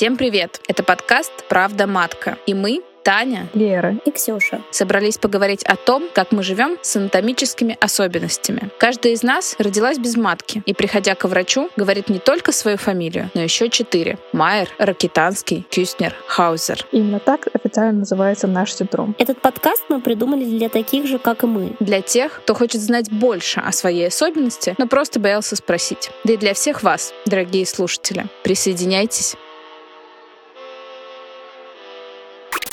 [0.00, 0.62] Всем привет!
[0.66, 2.38] Это подкаст «Правда матка».
[2.46, 7.76] И мы, Таня, Лера и Ксюша собрались поговорить о том, как мы живем с анатомическими
[7.78, 8.70] особенностями.
[8.78, 13.30] Каждая из нас родилась без матки и, приходя к врачу, говорит не только свою фамилию,
[13.34, 14.16] но еще четыре.
[14.32, 16.86] Майер, Ракитанский, Кюстнер, Хаузер.
[16.92, 19.14] Именно так официально называется наш синдром.
[19.18, 21.76] Этот подкаст мы придумали для таких же, как и мы.
[21.78, 26.10] Для тех, кто хочет знать больше о своей особенности, но просто боялся спросить.
[26.24, 28.24] Да и для всех вас, дорогие слушатели.
[28.42, 29.36] Присоединяйтесь.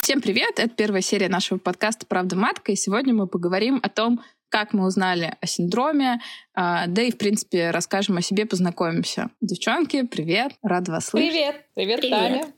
[0.08, 0.58] Всем привет!
[0.58, 4.86] Это первая серия нашего подкаста «Правда матка», и сегодня мы поговорим о том, как мы
[4.86, 6.22] узнали о синдроме,
[6.54, 9.32] а, да и, в принципе, расскажем о себе, познакомимся.
[9.42, 10.54] Девчонки, привет!
[10.64, 11.30] Рада вас слышать.
[11.30, 11.56] Привет!
[11.76, 12.20] Привет, привет.
[12.20, 12.54] Таня!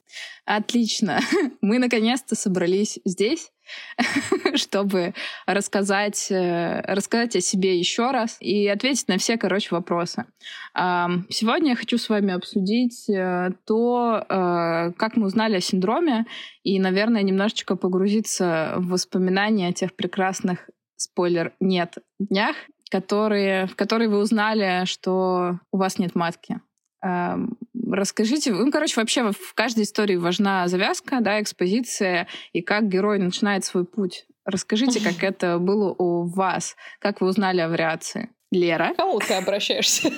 [0.45, 1.21] Отлично!
[1.61, 3.49] Мы наконец-то собрались здесь
[4.55, 5.13] чтобы
[5.45, 10.25] рассказать, э, рассказать о себе еще раз и ответить на все, короче, вопросы.
[10.73, 16.25] Сегодня я хочу с вами обсудить э, то, э, как мы узнали о синдроме,
[16.63, 22.55] и, наверное, немножечко погрузиться в воспоминания о тех прекрасных, спойлер, нет, днях,
[22.89, 26.61] которые, в которые вы узнали, что у вас нет матки.
[27.01, 33.65] Расскажите, ну, короче, вообще в каждой истории важна завязка, да, экспозиция и как герой начинает
[33.65, 34.25] свой путь.
[34.45, 38.29] Расскажите, как это было у вас, как вы узнали о вариации.
[38.51, 38.93] Лера?
[38.97, 40.11] Кому ты обращаешься?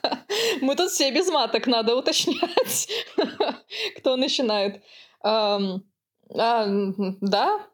[0.60, 2.88] Мы тут все без маток, надо уточнять,
[3.98, 4.82] кто начинает.
[5.22, 5.60] А,
[6.28, 7.66] да,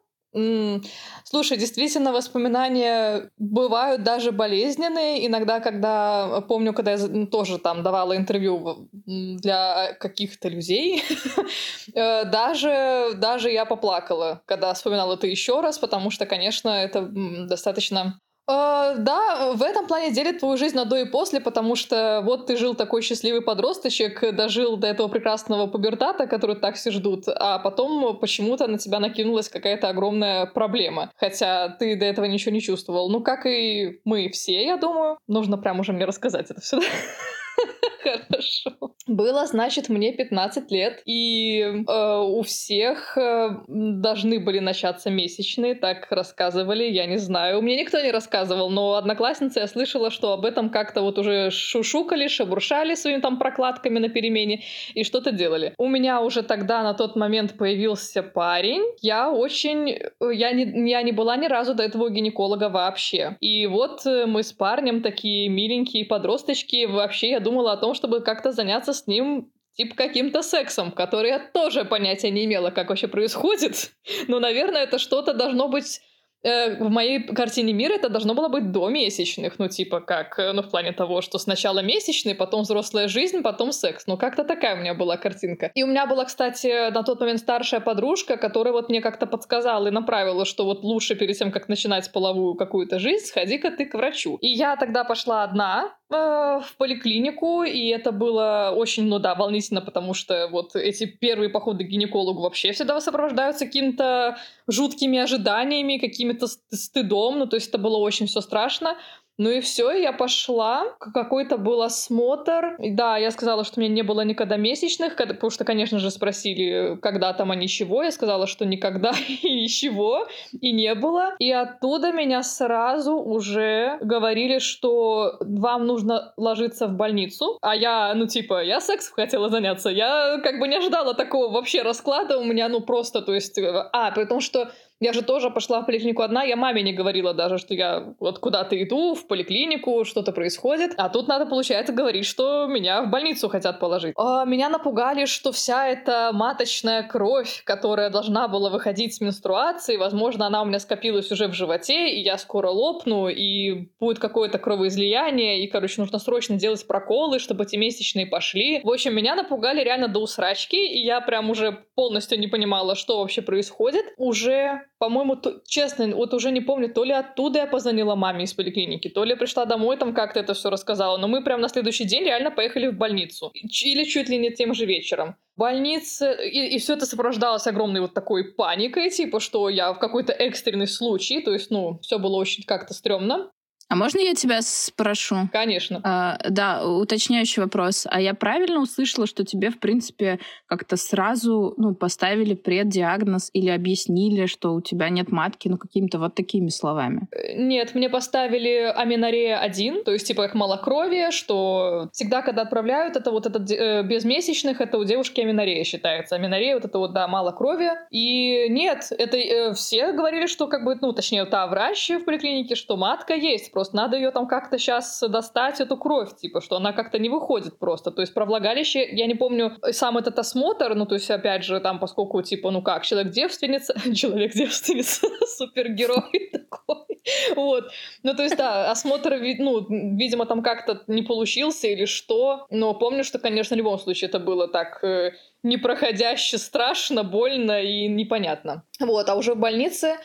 [1.23, 5.25] Слушай, действительно, воспоминания бывают даже болезненные.
[5.25, 11.03] Иногда, когда, помню, когда я тоже там давала интервью для каких-то людей,
[11.93, 17.01] э, даже, даже я поплакала, когда вспоминала это еще раз, потому что, конечно, это
[17.47, 22.45] достаточно да, в этом плане делит твою жизнь на до и после, потому что вот
[22.45, 27.59] ты жил такой счастливый подросточек, дожил до этого прекрасного пубертата, который так все ждут, а
[27.59, 33.09] потом почему-то на тебя накинулась какая-то огромная проблема, хотя ты до этого ничего не чувствовал.
[33.09, 35.17] Ну, как и мы все, я думаю.
[35.27, 36.79] Нужно прям уже мне рассказать это все.
[38.03, 38.71] Хорошо.
[39.07, 46.07] Было, значит, мне 15 лет, и э, у всех э, должны были начаться месячные, так
[46.09, 47.61] рассказывали, я не знаю.
[47.61, 52.27] Мне никто не рассказывал, но одноклассница я слышала, что об этом как-то вот уже шушукали,
[52.27, 55.73] шебуршали своими там прокладками на перемене и что-то делали.
[55.77, 58.81] У меня уже тогда на тот момент появился парень.
[59.01, 59.99] Я очень...
[60.19, 63.37] Я не, я не была ни разу до этого гинеколога вообще.
[63.39, 66.85] И вот э, мы с парнем такие миленькие подросточки.
[66.85, 71.39] Вообще я думала о том, чтобы как-то заняться с ним типа каким-то сексом, который я
[71.39, 73.91] тоже понятия не имела, как вообще происходит.
[74.27, 76.01] Но, наверное, это что-то должно быть
[76.45, 80.51] Э, в моей картине мира это должно было быть до месячных, ну, типа, как, э,
[80.51, 84.05] ну, в плане того, что сначала месячные, потом взрослая жизнь, потом секс.
[84.05, 85.71] Ну, как-то такая у меня была картинка.
[85.73, 89.87] И у меня была, кстати, на тот момент старшая подружка, которая вот мне как-то подсказала
[89.87, 93.95] и направила, что вот лучше перед тем, как начинать половую какую-то жизнь, сходи-ка ты к
[93.95, 94.37] врачу.
[94.39, 100.13] И я тогда пошла одна, в поликлинику, и это было очень, ну да, волнительно, потому
[100.13, 107.39] что вот эти первые походы к гинекологу вообще всегда сопровождаются какими-то жуткими ожиданиями, какими-то стыдом,
[107.39, 108.97] ну то есть это было очень все страшно.
[109.37, 110.85] Ну и все, я пошла.
[111.13, 112.75] Какой-то был осмотр.
[112.79, 116.09] И да, я сказала, что у меня не было никогда месячных, потому что, конечно же,
[116.09, 118.03] спросили, когда там, а ничего.
[118.03, 120.27] Я сказала, что никогда и ничего,
[120.59, 121.35] и не было.
[121.39, 127.57] И оттуда меня сразу уже говорили, что вам нужно ложиться в больницу.
[127.61, 129.89] А я, ну типа, я сексом хотела заняться.
[129.89, 133.57] Я как бы не ожидала такого вообще расклада у меня, ну просто, то есть...
[133.57, 136.93] Э, а, при том, что я же тоже пошла в поликлинику одна, я маме не
[136.93, 140.93] говорила даже, что я вот куда-то иду, в поликлинику, что-то происходит.
[140.97, 144.13] А тут надо, получается, говорить, что меня в больницу хотят положить.
[144.17, 150.47] А, меня напугали, что вся эта маточная кровь, которая должна была выходить с менструации, возможно,
[150.47, 155.63] она у меня скопилась уже в животе, и я скоро лопну, и будет какое-то кровоизлияние,
[155.63, 158.81] и, короче, нужно срочно делать проколы, чтобы эти месячные пошли.
[158.83, 163.19] В общем, меня напугали реально до усрачки, и я прям уже полностью не понимала, что
[163.19, 164.05] вообще происходит.
[164.17, 168.53] Уже по-моему, то, честно, вот уже не помню, то ли оттуда я позвонила маме из
[168.53, 172.05] поликлиники, то ли пришла домой, там как-то это все рассказала, но мы прям на следующий
[172.05, 173.51] день реально поехали в больницу.
[173.53, 175.35] Или чуть ли не тем же вечером.
[175.57, 180.33] Больница, и, и все это сопровождалось огромной вот такой паникой, типа, что я в какой-то
[180.33, 183.51] экстренный случай, то есть, ну, все было очень как-то стрёмно.
[183.87, 185.47] А можно я тебя спрошу?
[185.51, 186.01] Конечно.
[186.03, 188.07] А, да, уточняющий вопрос.
[188.09, 194.47] А я правильно услышала, что тебе, в принципе, как-то сразу ну, поставили преддиагноз или объяснили,
[194.47, 197.27] что у тебя нет матки, ну, какими-то вот такими словами?
[197.31, 203.15] Э, нет, мне поставили аминорея 1, то есть типа как малокровие, что всегда, когда отправляют,
[203.15, 206.35] это вот этот э, без месячных, это у девушки аминорея считается.
[206.35, 207.93] Аминорея вот это вот, да, малокровие.
[208.09, 212.73] И нет, это э, все говорили, что как бы, ну, точнее, та врач в поликлинике,
[212.73, 216.93] что матка есть, просто надо ее там как-то сейчас достать, эту кровь, типа, что она
[216.93, 218.09] как-то не выходит просто.
[218.09, 221.81] То есть про влагалище, я не помню сам этот осмотр, ну, то есть, опять же,
[221.81, 225.27] там, поскольку, типа, ну как, человек-девственница, человек-девственница,
[225.57, 227.21] супергерой такой,
[227.55, 227.91] вот.
[228.23, 233.25] Ну, то есть, да, осмотр, ну, видимо, там как-то не получился или что, но помню,
[233.25, 235.33] что, конечно, в любом случае это было так э,
[235.63, 238.83] непроходяще страшно, больно и непонятно.
[239.01, 240.15] Вот, а уже в больнице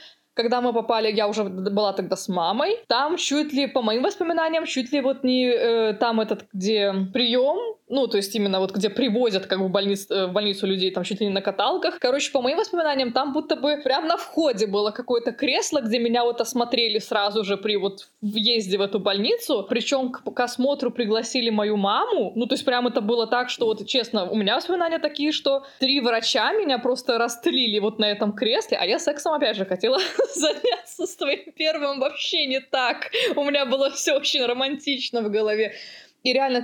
[0.42, 2.78] когда мы попали, я уже была тогда с мамой.
[2.86, 7.58] Там чуть ли, по моим воспоминаниям, чуть ли вот не э, там этот, где прием,
[7.90, 10.92] ну, то есть именно вот где привозят как бы в, больниц, э, в больницу людей,
[10.92, 11.98] там чуть ли не на каталках.
[11.98, 16.22] Короче, по моим воспоминаниям, там будто бы прям на входе было какое-то кресло, где меня
[16.22, 19.66] вот осмотрели сразу же при вот въезде в эту больницу.
[19.68, 22.32] Причем к, к осмотру пригласили мою маму.
[22.36, 25.64] Ну, то есть прям это было так, что вот честно, у меня воспоминания такие, что
[25.80, 29.98] три врача меня просто расстелили вот на этом кресле, а я сексом опять же хотела
[30.34, 33.10] заняться с твоим первым вообще не так.
[33.36, 35.74] У меня было все очень романтично в голове.
[36.22, 36.62] И реально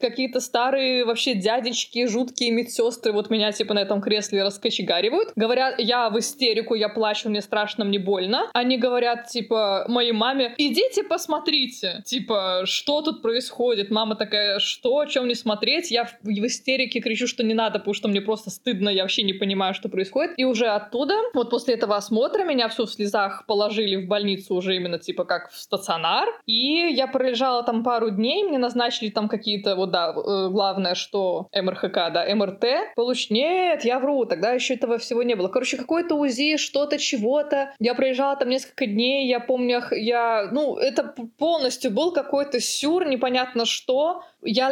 [0.00, 5.32] какие-то старые вообще дядечки, жуткие медсестры вот меня типа на этом кресле раскочегаривают.
[5.36, 8.50] Говорят, я в истерику, я плачу, мне страшно, мне больно.
[8.52, 13.90] Они говорят типа моей маме, идите посмотрите, типа, что тут происходит.
[13.90, 15.90] Мама такая, что, о чем не смотреть?
[15.90, 19.22] Я в, в истерике кричу, что не надо, потому что мне просто стыдно, я вообще
[19.22, 20.32] не понимаю, что происходит.
[20.36, 24.76] И уже оттуда, вот после этого осмотра, меня всю в слезах положили в больницу уже
[24.76, 26.28] именно типа как в стационар.
[26.46, 30.94] И я пролежала там пару дней, мне назначили начали там какие-то, вот да, э, главное,
[30.94, 33.30] что МРХК, да, МРТ, получ...
[33.30, 35.48] Нет, я вру, тогда еще этого всего не было.
[35.48, 37.74] Короче, какой-то УЗИ, что-то, чего-то.
[37.80, 43.64] Я проезжала там несколько дней, я помню, я, ну, это полностью был какой-то сюр, непонятно
[43.66, 44.70] что я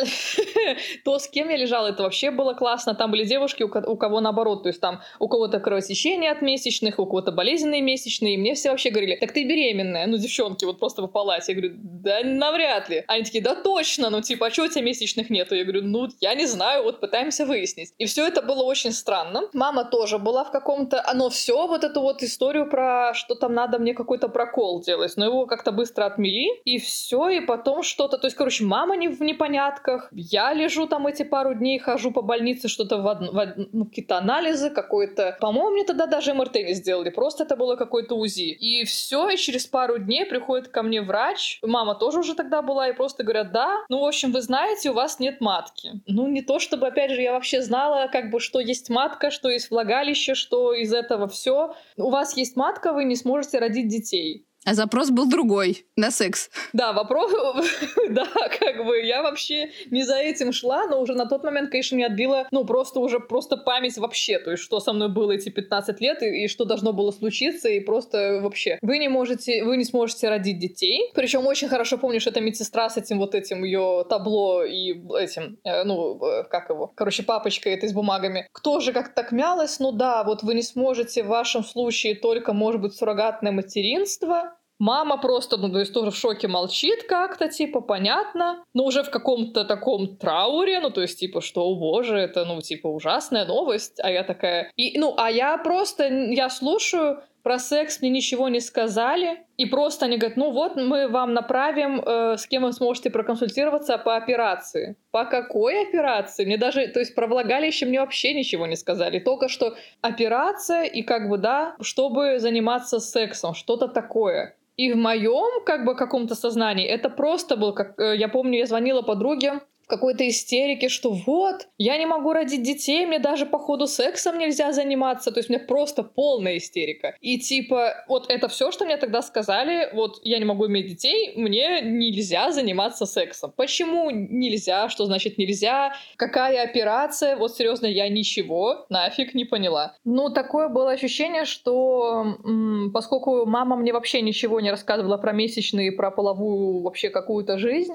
[1.05, 2.95] то, с кем я лежала, это вообще было классно.
[2.95, 7.07] Там были девушки, у, кого наоборот, то есть там у кого-то кровотечение от месячных, у
[7.07, 8.35] кого-то болезненные месячные.
[8.35, 10.07] И мне все вообще говорили, так ты беременная.
[10.07, 11.53] Ну, девчонки, вот просто по палате.
[11.53, 13.05] Я говорю, да навряд ли.
[13.07, 15.55] Они такие, да точно, ну типа, а что у тебя месячных нету?
[15.55, 17.93] Я говорю, ну, я не знаю, вот пытаемся выяснить.
[17.99, 19.43] И все это было очень странно.
[19.53, 21.03] Мама тоже была в каком-то...
[21.05, 25.17] Оно все, вот эту вот историю про, что там надо мне какой-то прокол делать.
[25.17, 26.61] Но его как-то быстро отмели.
[26.64, 28.19] И все, и потом что-то...
[28.19, 30.09] То есть, короче, мама не, непонятно порядках.
[30.12, 33.20] Я лежу там эти пару дней, хожу по больнице, что-то в, од...
[33.20, 35.37] в ну, какие-то анализы, какой-то...
[35.41, 38.53] По-моему, мне тогда даже МРТ не сделали, просто это было какое-то УЗИ.
[38.53, 42.88] И все, и через пару дней приходит ко мне врач, мама тоже уже тогда была,
[42.88, 45.93] и просто говорят, да, ну, в общем, вы знаете, у вас нет матки.
[46.06, 49.49] Ну, не то чтобы, опять же, я вообще знала, как бы, что есть матка, что
[49.49, 51.75] есть влагалище, что из этого все.
[51.96, 54.46] У вас есть матка, вы не сможете родить детей.
[54.64, 56.49] А запрос был другой, на секс.
[56.73, 57.32] Да, вопрос,
[58.11, 58.26] да,
[58.61, 62.06] как бы я вообще не за этим шла, но уже на тот момент, конечно, мне
[62.06, 66.00] отбила, ну, просто уже просто память вообще, то есть что со мной было эти 15
[66.00, 68.79] лет и, и что должно было случиться, и просто вообще.
[68.82, 72.88] Вы не можете, вы не сможете родить детей, причем очень хорошо помню, что это медсестра
[72.88, 77.73] с этим вот этим ее табло и этим, э, ну, э, как его, короче, папочкой
[77.75, 78.47] этой с бумагами.
[78.53, 79.81] Кто же как так мялась?
[79.81, 84.51] Ну да, вот вы не сможете в вашем случае только, может быть, суррогатное материнство,
[84.82, 89.11] Мама просто, ну, то есть тоже в шоке молчит как-то, типа, понятно, но уже в
[89.11, 94.00] каком-то таком трауре, ну, то есть, типа, что, о боже, это, ну, типа, ужасная новость,
[94.02, 94.73] а я такая...
[94.75, 100.06] И, ну, а я просто, я слушаю, про секс мне ничего не сказали, и просто
[100.06, 104.96] они говорят, ну вот мы вам направим, э, с кем вы сможете проконсультироваться по операции.
[105.11, 106.44] По какой операции?
[106.44, 109.18] Мне даже, то есть про влагалище мне вообще ничего не сказали.
[109.18, 114.56] Только что операция и как бы, да, чтобы заниматься сексом, что-то такое.
[114.76, 118.66] И в моем как бы каком-то сознании это просто был, как э, я помню, я
[118.66, 119.61] звонила подруге,
[119.92, 124.72] какой-то истерике, что вот, я не могу родить детей, мне даже по ходу сексом нельзя
[124.72, 127.14] заниматься, то есть у меня просто полная истерика.
[127.20, 131.34] И типа, вот это все, что мне тогда сказали, вот я не могу иметь детей,
[131.37, 133.52] мне нельзя заниматься сексом.
[133.54, 134.88] Почему нельзя?
[134.88, 135.92] Что значит нельзя?
[136.16, 137.37] Какая операция?
[137.37, 139.94] Вот серьезно, я ничего нафиг не поняла.
[140.04, 145.92] Ну, такое было ощущение, что м- поскольку мама мне вообще ничего не рассказывала про месячные,
[145.92, 147.92] про половую вообще какую-то жизнь,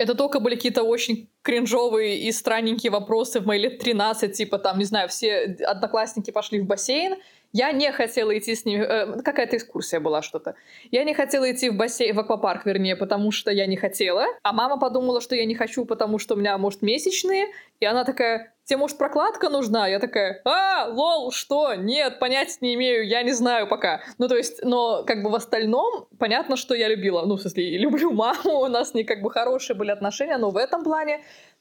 [0.00, 4.78] это только были какие-то очень кринжовые и странненькие вопросы в мои лет 13, типа там,
[4.78, 7.16] не знаю, все одноклассники пошли в бассейн,
[7.52, 10.54] я не хотела идти с ними, э, какая-то экскурсия была что-то.
[10.90, 14.24] Я не хотела идти в бассейн, в аквапарк, вернее, потому что я не хотела.
[14.42, 17.48] А мама подумала, что я не хочу, потому что у меня, может, месячные.
[17.80, 19.88] И она такая, тебе, может, прокладка нужна?
[19.88, 21.74] Я такая, а, лол, что?
[21.74, 24.00] Нет, понятия не имею, я не знаю пока.
[24.18, 27.26] Ну, то есть, но как бы в остальном понятно, что я любила.
[27.26, 30.56] Ну, в смысле, люблю маму, у нас не как бы хорошие были отношения, но в
[30.56, 31.20] этом плане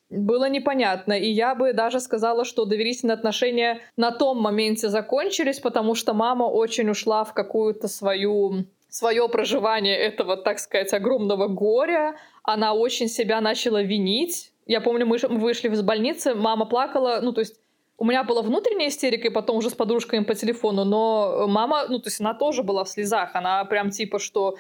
[0.10, 1.14] было непонятно.
[1.14, 6.44] И я бы даже сказала, что доверительные отношения на том моменте закончились, потому что мама
[6.44, 12.16] очень ушла в какую-то свою свое проживание этого, так сказать, огромного горя.
[12.44, 14.52] Она очень себя начала винить.
[14.70, 17.56] Я помню, мы вышли из больницы, мама плакала, ну, то есть
[17.98, 21.98] у меня была внутренняя истерика, и потом уже с подружками по телефону, но мама, ну,
[21.98, 23.32] то есть она тоже была в слезах.
[23.34, 24.58] Она прям типа, что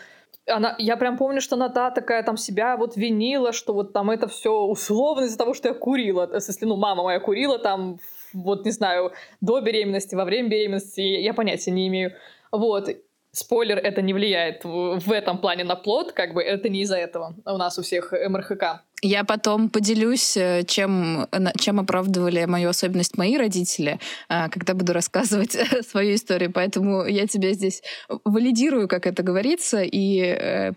[0.47, 4.09] она, я прям помню, что она та такая там себя вот винила, что вот там
[4.09, 6.25] это все условно из-за того, что я курила.
[6.39, 7.99] Смысле, ну, мама моя курила там,
[8.33, 9.11] вот, не знаю,
[9.41, 12.13] до беременности, во время беременности, я понятия не имею.
[12.51, 12.89] Вот.
[13.31, 17.35] Спойлер, это не влияет в, этом плане на плод, как бы это не из-за этого
[17.45, 18.81] у нас у всех МРХК.
[19.01, 25.51] Я потом поделюсь, э, чем, чем оправдывали мою особенность мои родители, а, когда буду рассказывать
[25.89, 26.51] свою историю.
[26.51, 27.81] Поэтому я тебя здесь
[28.25, 30.71] валидирую, как это говорится, и э,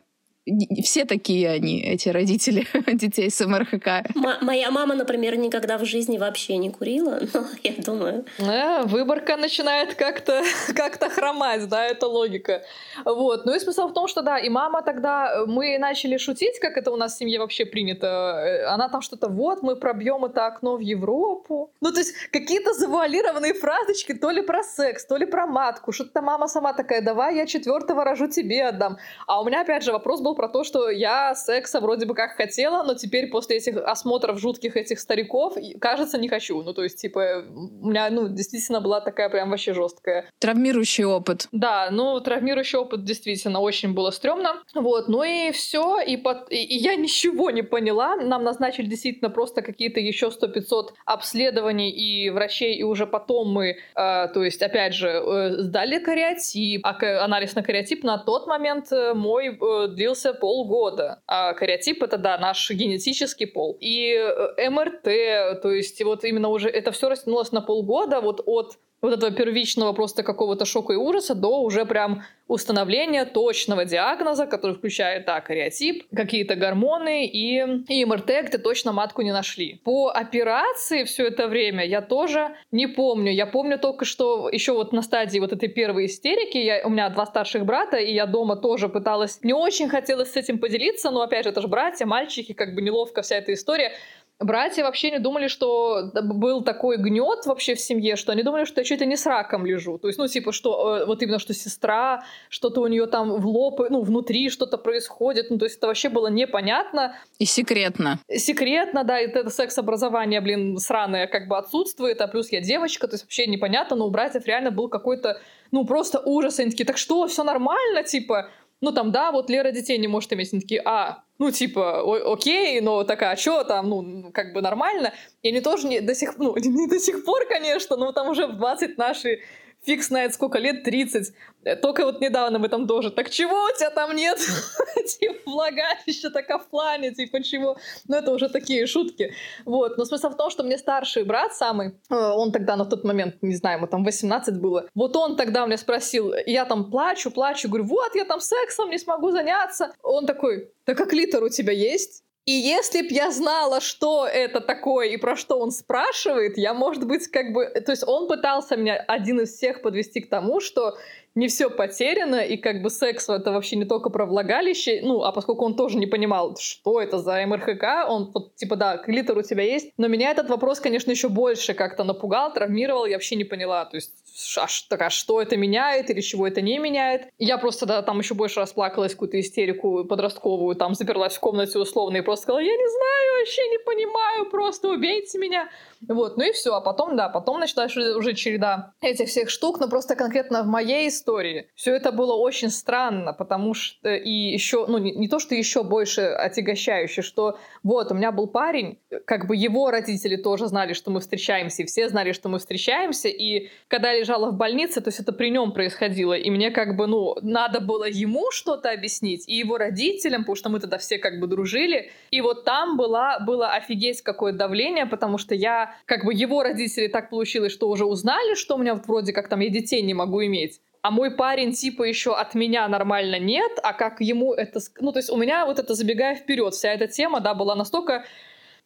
[0.83, 3.87] все такие они, эти родители детей с МРХК.
[4.17, 8.25] М- моя мама, например, никогда в жизни вообще не курила, но я думаю...
[8.41, 10.43] А, выборка начинает как-то
[10.75, 12.63] как хромать, да, это логика.
[13.05, 13.45] Вот.
[13.47, 16.77] Ну и смысл в том, что да, и мама тогда, э, мы начали шутить, как
[16.77, 18.07] это у нас в семье вообще принято.
[18.07, 21.73] Э, она там что-то, вот, мы пробьем это окно в Европу.
[21.81, 25.93] Ну то есть какие-то завуалированные фразочки, то ли про секс, то ли про матку.
[25.93, 28.99] Что-то мама сама такая, давай я четвертого рожу тебе отдам.
[29.27, 32.33] А у меня опять же вопрос был про то, что я секса вроде бы как
[32.33, 36.63] хотела, но теперь после этих осмотров жутких этих стариков, кажется, не хочу.
[36.63, 37.45] Ну, то есть, типа,
[37.83, 40.27] у меня, ну, действительно была такая прям вообще жесткая.
[40.39, 41.49] Травмирующий опыт.
[41.53, 44.63] Да, ну, травмирующий опыт действительно очень было стрёмно.
[44.75, 46.51] Вот, ну и все, и, под...
[46.51, 48.17] и, и я ничего не поняла.
[48.17, 53.77] Нам назначили действительно просто какие-то еще 100-500 обследований и врачей, и уже потом мы, э,
[53.95, 59.15] то есть, опять же, э, сдали кариотип, а анализ на кариотип на тот момент э,
[59.15, 61.23] мой э, длился длился полгода.
[61.27, 63.77] А кариотип— это, да, наш генетический пол.
[63.81, 68.79] И э, МРТ, то есть вот именно уже это все растянулось на полгода вот от
[69.03, 74.77] вот этого первичного просто какого-то шока и ужаса до уже прям установления точного диагноза, который
[74.77, 79.81] включает, да, кариотип, какие-то гормоны и, и МРТ, где точно матку не нашли.
[79.85, 83.33] По операции все это время я тоже не помню.
[83.33, 87.09] Я помню только, что еще вот на стадии вот этой первой истерики, я, у меня
[87.11, 91.23] два старших брата, и я дома тоже пыталась, не очень хотелось с этим поделиться, но
[91.23, 93.93] опять же, это же братья, мальчики, как бы неловко вся эта история
[94.39, 98.81] братья вообще не думали, что был такой гнет вообще в семье, что они думали, что
[98.81, 99.99] я чуть ли не с раком лежу.
[99.99, 103.47] То есть, ну, типа, что э, вот именно, что сестра, что-то у нее там в
[103.47, 105.51] лоб, ну, внутри что-то происходит.
[105.51, 107.17] Ну, то есть это вообще было непонятно.
[107.39, 108.19] И секретно.
[108.29, 113.15] Секретно, да, и это секс-образование, блин, сраное как бы отсутствует, а плюс я девочка, то
[113.15, 116.59] есть вообще непонятно, но у братьев реально был какой-то, ну, просто ужас.
[116.59, 118.51] Они такие, так что, все нормально, типа,
[118.83, 122.81] ну там, да, вот Лера детей не может иметь, они такие, а, ну типа, окей,
[122.81, 125.13] но такая, а что там, ну, как бы нормально.
[125.43, 128.47] И они тоже не до сих, ну, не до сих пор, конечно, но там уже
[128.47, 129.41] в 20 наши
[129.85, 131.35] фиг знает сколько лет, 30.
[131.81, 133.11] Только вот недавно мы там тоже.
[133.11, 134.39] Так чего у тебя там нет?
[135.21, 137.77] типа, влагалище так в плане, типа, чего?
[138.09, 139.35] Ну, это уже такие шутки.
[139.65, 139.99] Вот.
[139.99, 143.37] Но смысл в том, что мне старший брат самый, э, он тогда на тот момент,
[143.43, 147.69] не знаю, ему там 18 было, вот он тогда мне спросил, я там плачу, плачу,
[147.69, 149.93] говорю, вот, я там сексом не смогу заняться.
[150.03, 152.23] Он такой, да как литр у тебя есть?
[152.45, 157.07] И если б я знала, что это такое и про что он спрашивает, я, может
[157.07, 157.67] быть, как бы...
[157.67, 160.97] То есть он пытался меня один из всех подвести к тому, что
[161.35, 165.33] не все потеряно, и как бы секс это вообще не только про влагалище, ну, а
[165.33, 169.43] поскольку он тоже не понимал, что это за МРХК, он вот, типа, да, клитор у
[169.43, 173.45] тебя есть, но меня этот вопрос, конечно, еще больше как-то напугал, травмировал, я вообще не
[173.45, 174.13] поняла, то есть,
[174.57, 177.29] а, так, а что это меняет или чего это не меняет.
[177.39, 182.17] Я просто, да, там еще больше расплакалась, какую-то истерику подростковую, там заперлась в комнате условно
[182.17, 185.69] и просто сказала, я не знаю, вообще не понимаю, просто убейте меня.
[186.09, 189.89] Вот, ну и все, а потом, да, потом началась уже череда этих всех штук, но
[189.89, 191.69] просто конкретно в моей истории.
[191.75, 195.83] Все это было очень странно, потому что и еще, ну не, не то, что еще
[195.83, 201.11] больше отягощающе, что вот у меня был парень, как бы его родители тоже знали, что
[201.11, 205.09] мы встречаемся, и все знали, что мы встречаемся, и когда я лежала в больнице, то
[205.09, 209.49] есть это при нем происходило, и мне как бы, ну, надо было ему что-то объяснить,
[209.49, 213.39] и его родителям, потому что мы тогда все как бы дружили, и вот там была,
[213.41, 218.05] было офигеть какое давление, потому что я, как бы его родители так получилось, что уже
[218.05, 221.33] узнали, что у меня вот вроде как там я детей не могу иметь, а мой
[221.33, 224.81] парень типа еще от меня нормально нет, а как ему это...
[225.01, 228.25] Ну, то есть у меня вот это забегая вперед, вся эта тема, да, была настолько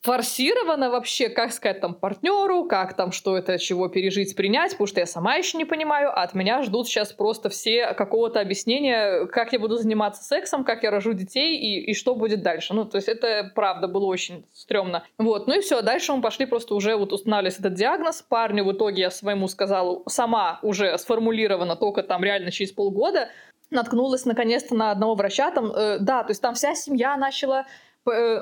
[0.02, 5.00] форсировано вообще, как сказать там партнеру, как там что это, чего пережить, принять, потому что
[5.00, 9.52] я сама еще не понимаю, а от меня ждут сейчас просто все какого-то объяснения, как
[9.52, 12.74] я буду заниматься сексом, как я рожу детей и, и что будет дальше.
[12.74, 15.04] Ну, то есть это правда было очень стрёмно.
[15.18, 18.22] Вот, ну и все, дальше мы пошли просто уже вот устанавливать этот диагноз.
[18.22, 23.28] Парню в итоге я своему сказала, сама уже сформулирована только там реально через полгода,
[23.70, 27.66] наткнулась наконец-то на одного врача, там, э, да, то есть там вся семья начала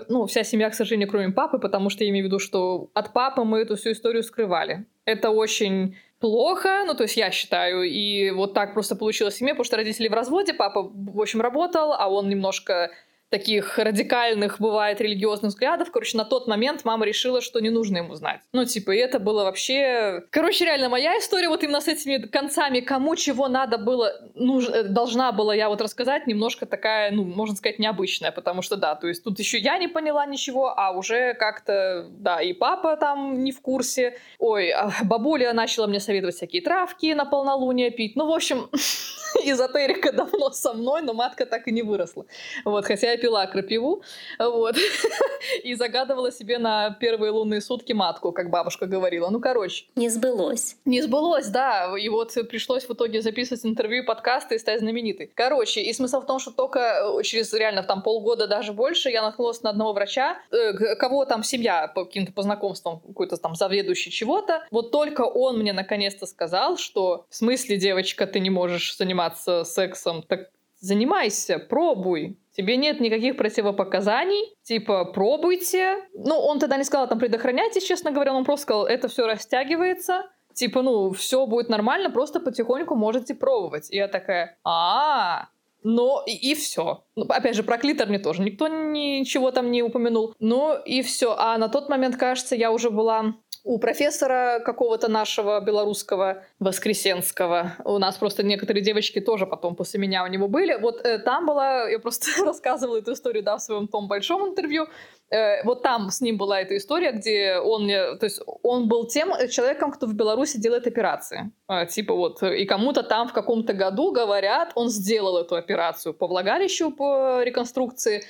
[0.09, 3.13] ну, вся семья, к сожалению, кроме папы, потому что я имею в виду, что от
[3.13, 4.87] папы мы эту всю историю скрывали.
[5.05, 9.53] Это очень плохо, ну, то есть я считаю, и вот так просто получилось в семье,
[9.53, 12.91] потому что родители в разводе, папа, в общем, работал, а он немножко
[13.31, 15.91] таких радикальных, бывает, религиозных взглядов.
[15.91, 18.41] Короче, на тот момент мама решила, что не нужно ему знать.
[18.53, 20.23] Ну, типа, и это было вообще...
[20.31, 24.69] Короче, реально, моя история вот именно с этими концами, кому чего надо было, нуж...
[24.69, 28.95] Э, должна была я вот рассказать, немножко такая, ну, можно сказать, необычная, потому что, да,
[28.95, 33.43] то есть тут еще я не поняла ничего, а уже как-то, да, и папа там
[33.43, 34.19] не в курсе.
[34.39, 38.17] Ой, а бабуля начала мне советовать всякие травки на полнолуние пить.
[38.17, 38.69] Ну, в общем,
[39.45, 42.27] эзотерика давно со мной, но матка так и не выросла.
[42.65, 44.03] Вот, хотя я пила крапиву,
[44.39, 44.77] вот,
[45.63, 49.29] и загадывала себе на первые лунные сутки матку, как бабушка говорила.
[49.31, 49.87] Ну, короче.
[49.97, 50.77] Не сбылось.
[50.85, 51.95] Не сбылось, да.
[51.99, 55.31] И вот пришлось в итоге записывать интервью, подкасты и стать знаменитой.
[55.35, 56.81] Короче, и смысл в том, что только
[57.19, 61.43] э, через реально там полгода, даже больше, я наткнулась на одного врача, э, кого там
[61.43, 64.67] семья по каким-то по знакомствам, какой-то там заведующий чего-то.
[64.71, 70.23] Вот только он мне наконец-то сказал, что в смысле, девочка, ты не можешь заниматься сексом,
[70.23, 70.51] так
[70.81, 72.39] занимайся, пробуй.
[72.57, 75.97] Тебе нет никаких противопоказаний, типа пробуйте.
[76.15, 80.31] Ну, он тогда не сказал там предохраняйтесь, честно говоря, он просто сказал, это все растягивается,
[80.53, 83.91] типа, ну, все будет нормально, просто потихоньку можете пробовать.
[83.91, 85.49] И я такая, а,
[85.85, 87.05] но и, и все.
[87.15, 90.35] Ну, опять же, про клитор мне тоже никто ничего там не упомянул.
[90.41, 91.37] Ну и все.
[91.39, 93.35] А на тот момент, кажется, я уже была
[93.65, 97.73] у профессора какого-то нашего белорусского Воскресенского.
[97.85, 100.75] У нас просто некоторые девочки тоже потом после меня у него были.
[100.75, 104.87] Вот э, там была, я просто рассказывала эту историю, да, в своем том большом интервью.
[105.31, 109.07] Э, вот там с ним была эта история, где он мне, то есть он был
[109.07, 111.51] тем человеком, кто в Беларуси делает операции.
[111.67, 116.27] Э, типа вот, и кому-то там в каком-то году говорят, он сделал эту операцию по
[116.27, 118.25] влагалищу, по реконструкции.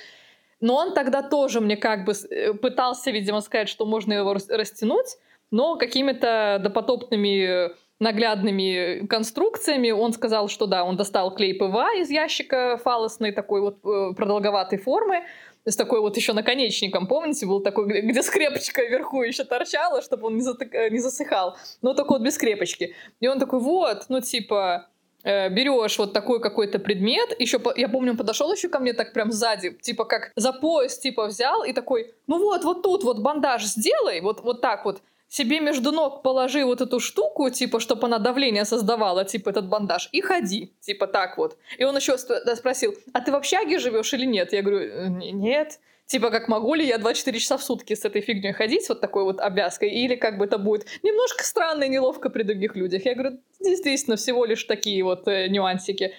[0.61, 5.17] Но он тогда тоже мне как бы э, пытался, видимо, сказать, что можно его растянуть,
[5.51, 9.91] но какими-то допотопными наглядными конструкциями.
[9.91, 14.77] Он сказал, что да, он достал клей ПВА из ящика фаллосной такой вот э, продолговатой
[14.77, 15.23] формы,
[15.65, 20.35] с такой вот еще наконечником, помните, был такой, где скрепочка вверху еще торчала, чтобы он
[20.35, 21.57] не, затык, э, не засыхал.
[21.81, 22.95] Ну, только вот без скрепочки.
[23.19, 24.87] И он такой, вот, ну, типа,
[25.23, 29.13] э, берешь вот такой какой-то предмет, еще, я помню, он подошел еще ко мне так
[29.13, 33.19] прям сзади, типа как за пояс, типа взял и такой, ну вот, вот тут вот
[33.19, 35.01] бандаж сделай, вот, вот так вот,
[35.35, 40.09] себе между ног положи вот эту штуку, типа, чтобы она давление создавала, типа, этот бандаж,
[40.13, 41.57] и ходи, типа, так вот.
[41.77, 44.53] И он еще спросил, а ты в общаге живешь или нет?
[44.53, 45.79] Я говорю, «Э, нет.
[46.05, 49.23] Типа, как могу ли я 24 часа в сутки с этой фигней ходить, вот такой
[49.23, 53.05] вот обвязкой, или как бы это будет немножко странно и неловко при других людях.
[53.05, 56.13] Я говорю, действительно, всего лишь такие вот э, нюансики.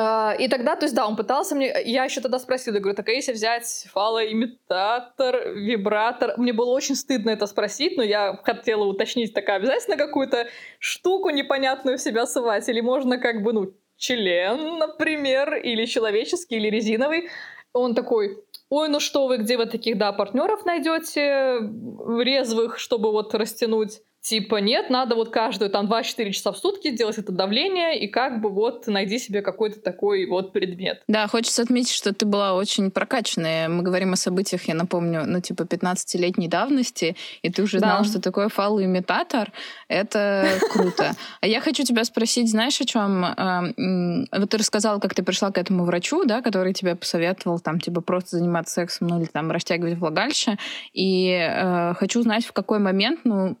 [0.00, 1.74] А, и тогда, то есть, да, он пытался мне...
[1.84, 6.34] Я еще тогда спросила, я говорю, так а если взять фалоимитатор, вибратор?
[6.36, 10.46] Мне было очень стыдно это спросить, но я хотела уточнить, такая обязательно какую-то
[10.78, 12.68] штуку непонятную в себя совать?
[12.68, 17.30] Или можно как бы, ну, член, например, или человеческий, или резиновый?
[17.72, 18.38] Он такой,
[18.70, 24.00] ой, ну что вы, где вы таких, да, партнеров найдете резвых, чтобы вот растянуть?
[24.28, 28.42] Типа, нет, надо вот каждую там 2-4 часа в сутки делать это давление, и как
[28.42, 31.02] бы вот найди себе какой-то такой вот предмет.
[31.08, 33.70] Да, хочется отметить, что ты была очень прокачанная.
[33.70, 38.04] Мы говорим о событиях, я напомню, ну, типа 15-летней давности, и ты уже знала, да.
[38.04, 39.50] что такое фалоимитатор.
[39.88, 41.14] Это круто.
[41.40, 43.24] А я хочу тебя спросить, знаешь, о чем?
[43.24, 47.80] Эм, вот ты рассказала, как ты пришла к этому врачу, да, который тебе посоветовал там,
[47.80, 50.58] типа, просто заниматься сексом, ну, или там растягивать влагалище.
[50.92, 53.56] И э, хочу узнать, в какой момент, ну,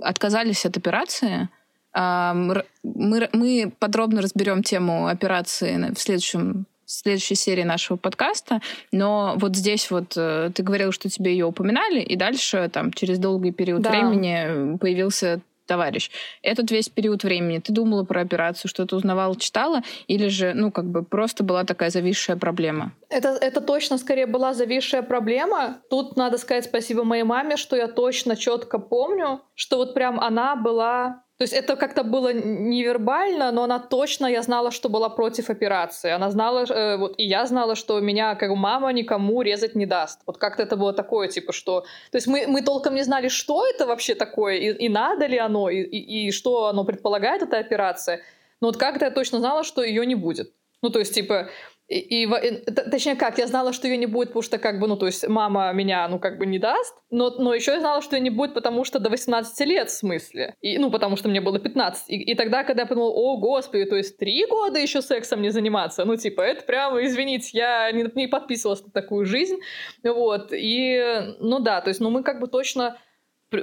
[0.00, 1.48] отказались от операции,
[1.94, 8.60] Мы, мы подробно разберем тему операции в следующем в следующей серии нашего подкаста,
[8.92, 13.18] но вот здесь вот э, ты говорил, что тебе ее упоминали, и дальше там через
[13.18, 13.90] долгий период да.
[13.90, 16.10] времени появился товарищ.
[16.42, 20.86] Этот весь период времени ты думала про операцию, что-то узнавала, читала, или же, ну, как
[20.86, 22.92] бы просто была такая зависшая проблема?
[23.08, 25.78] Это, это точно скорее была зависшая проблема.
[25.90, 30.56] Тут надо сказать спасибо моей маме, что я точно четко помню, что вот прям она
[30.56, 35.50] была то есть это как-то было невербально, но она точно, я знала, что была против
[35.50, 36.12] операции.
[36.12, 40.20] Она знала, э, вот, и я знала, что меня как мама никому резать не даст.
[40.26, 41.80] Вот как-то это было такое, типа, что...
[42.12, 45.36] То есть мы, мы толком не знали, что это вообще такое, и, и надо ли
[45.36, 48.20] оно, и, и, и что оно предполагает, эта операция.
[48.60, 50.52] Но вот как-то я точно знала, что ее не будет.
[50.82, 51.48] Ну, то есть, типа,
[51.86, 54.88] и, и, и, точнее как, я знала, что ее не будет, потому что как бы,
[54.88, 58.00] ну, то есть мама меня, ну, как бы не даст, но, но еще я знала,
[58.00, 60.54] что ее не будет, потому что до 18 лет, в смысле.
[60.62, 62.08] И, ну, потому что мне было 15.
[62.08, 65.50] И, и тогда, когда я подумала, о, господи, то есть три года еще сексом не
[65.50, 69.58] заниматься, ну, типа, это прямо, извините, я не, не подписывалась на такую жизнь,
[70.02, 72.96] вот, и, ну, да, то есть, ну, мы как бы точно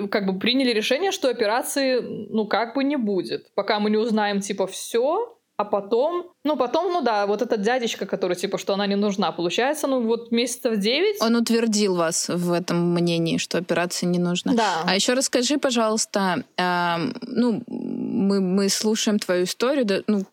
[0.10, 4.40] как бы приняли решение, что операции, ну, как бы не будет, пока мы не узнаем,
[4.40, 8.88] типа, все, а потом, ну потом, ну да, вот этот дядечка, который типа, что она
[8.88, 11.22] не нужна, получается, ну вот месяцев девять.
[11.22, 14.54] Он утвердил вас в этом мнении, что операция не нужна.
[14.54, 14.84] Да.
[14.86, 16.96] А еще расскажи, пожалуйста, э,
[17.28, 20.26] ну мы мы слушаем твою историю, да, ну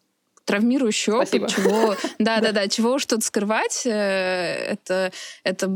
[0.47, 1.49] травмирующий опыт, Спасибо.
[1.49, 5.13] чего, да, да, да, чего уж тут скрывать, э, это,
[5.45, 5.71] это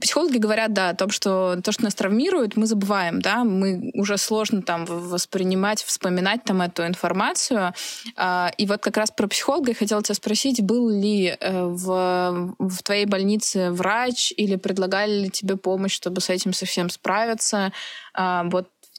[0.00, 4.18] Психологи говорят, да, о том, что то, что нас травмирует, мы забываем, да, мы уже
[4.18, 7.74] сложно там воспринимать, вспоминать там эту информацию.
[8.16, 12.54] А, и вот как раз про психолога я хотела тебя спросить, был ли э, в,
[12.58, 17.72] в твоей больнице врач или предлагали ли тебе помощь, чтобы с этим совсем справиться?
[18.14, 18.44] А,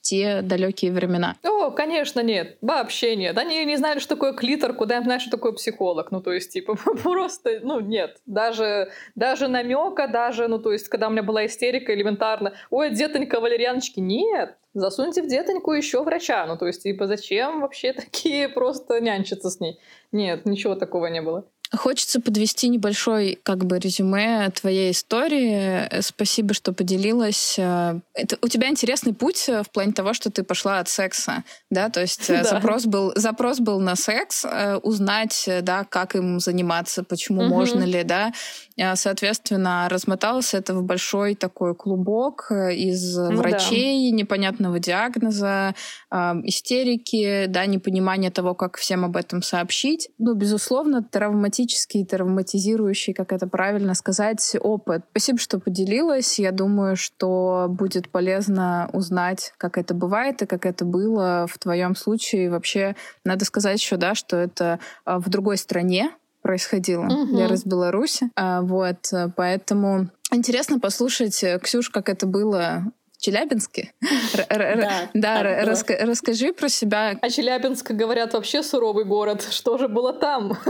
[0.02, 1.36] те далекие времена?
[1.44, 2.58] О, конечно, нет.
[2.62, 3.38] Вообще нет.
[3.38, 6.12] Они не знали, что такое клитор, куда им знать, что такое психолог.
[6.12, 8.18] Ну, то есть, типа, просто, ну, нет.
[8.26, 13.40] Даже, даже намека, даже, ну, то есть, когда у меня была истерика элементарно, ой, детонька,
[13.40, 14.58] валерьяночки, нет.
[14.74, 16.46] Засуньте в детоньку еще врача.
[16.46, 19.80] Ну, то есть, типа, зачем вообще такие просто нянчиться с ней?
[20.12, 21.46] Нет, ничего такого не было.
[21.74, 26.02] Хочется подвести небольшой как бы резюме твоей истории.
[26.02, 27.58] Спасибо, что поделилась.
[27.58, 32.02] Это, у тебя интересный путь в плане того, что ты пошла от секса, да, то
[32.02, 32.50] есть э, да.
[32.50, 37.50] запрос был запрос был на секс, э, узнать, да, как им заниматься, почему угу.
[37.50, 38.34] можно ли, да,
[38.96, 44.17] соответственно, размоталось это в большой такой клубок э, из ну, врачей, да.
[44.17, 45.76] непонятного диагноза,
[46.12, 50.10] истерики, да, непонимания того, как всем об этом сообщить.
[50.17, 55.04] Ну, безусловно, травматический, травматизирующий, как это правильно сказать, опыт.
[55.12, 56.39] Спасибо, что поделилась.
[56.39, 61.96] Я думаю, что будет полезно узнать, как это бывает и как это было в твоем
[61.96, 62.50] случае.
[62.50, 66.12] Вообще, надо сказать еще, да, что это в другой стране,
[66.42, 67.06] происходило.
[67.06, 67.38] Угу.
[67.38, 68.30] Я из Беларуси.
[68.36, 73.94] А, вот, э, поэтому интересно послушать, э, Ксюш, как это было Челябинске.
[75.14, 77.20] Да, расскажи про себя.
[77.22, 79.48] А Челябинск, говорят, вообще суровый город.
[79.52, 80.58] Что же было там?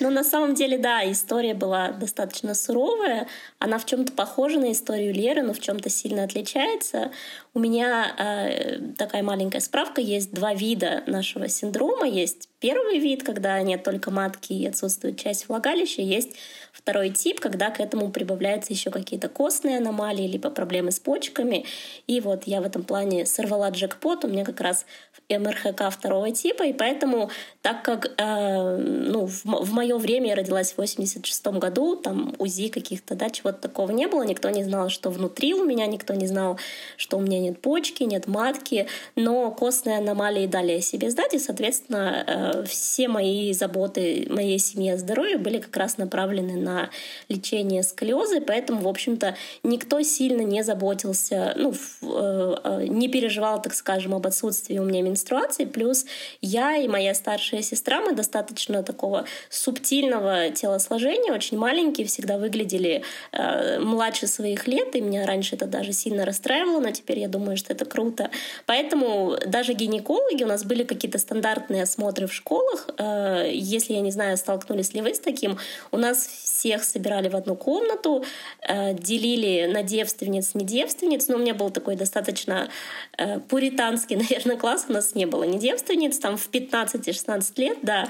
[0.00, 3.28] Ну, на самом деле, да, история была достаточно суровая.
[3.60, 7.12] Она в чем-то похожа на историю Леры, но в чем-то сильно отличается.
[7.54, 10.00] У меня э, такая маленькая справка.
[10.00, 12.06] Есть два вида нашего синдрома.
[12.06, 16.02] Есть первый вид, когда нет только матки и отсутствует часть влагалища.
[16.02, 16.34] Есть
[16.74, 21.66] Второй тип, когда к этому прибавляются еще какие-то костные аномалии, либо проблемы с почками.
[22.08, 24.84] И вот я в этом плане сорвала джекпот, у меня как раз
[25.30, 27.30] МРХК второго типа, и поэтому,
[27.62, 32.68] так как э, ну, в, в мое время я родилась в 86 году, там УЗИ
[32.68, 36.26] каких-то, да, чего-то такого не было, никто не знал, что внутри у меня, никто не
[36.26, 36.58] знал,
[36.96, 41.38] что у меня нет почки, нет матки, но костные аномалии дали о себе сдать, и,
[41.38, 46.90] соответственно, э, все мои заботы моей семьи о здоровье были как раз направлены на
[47.28, 53.60] лечение сколиоза, и поэтому, в общем-то, никто сильно не заботился, ну, э, э, не переживал,
[53.62, 56.06] так скажем, об отсутствии у меня менструации, плюс
[56.40, 63.78] я и моя старшая сестра, мы достаточно такого субтильного телосложения, очень маленькие, всегда выглядели э,
[63.78, 67.72] младше своих лет, и меня раньше это даже сильно расстраивало, но теперь я думаю, что
[67.72, 68.30] это круто.
[68.66, 74.36] Поэтому даже гинекологи, у нас были какие-то стандартные осмотры в школах, если, я не знаю,
[74.36, 75.58] столкнулись ли вы с таким,
[75.92, 76.28] у нас
[76.64, 78.24] всех собирали в одну комнату,
[78.66, 82.70] э, делили на девственниц, не девственниц, но у меня был такой достаточно
[83.18, 88.08] э, пуританский, наверное, класс, у нас не было ни девственниц, там в 15-16 лет, да,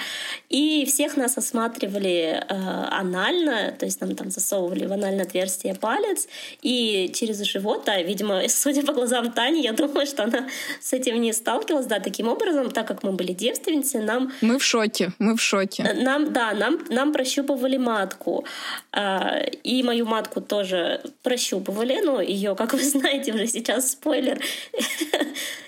[0.50, 2.54] и всех нас осматривали э,
[2.92, 6.28] анально, то есть нам там засовывали в анальное отверстие палец,
[6.62, 10.46] и через живот, да, видимо, судя по глазам Тани, я думаю, что она
[10.80, 11.86] с этим не сталкивалась.
[11.86, 14.32] Да, таким образом, так как мы были девственницы, нам...
[14.42, 15.92] Мы в шоке, мы в шоке.
[15.94, 18.43] Нам, да, нам, нам прощупывали матку.
[18.92, 22.00] А, и мою матку тоже прощупывали.
[22.04, 24.40] Ну, ее, как вы знаете, уже сейчас спойлер,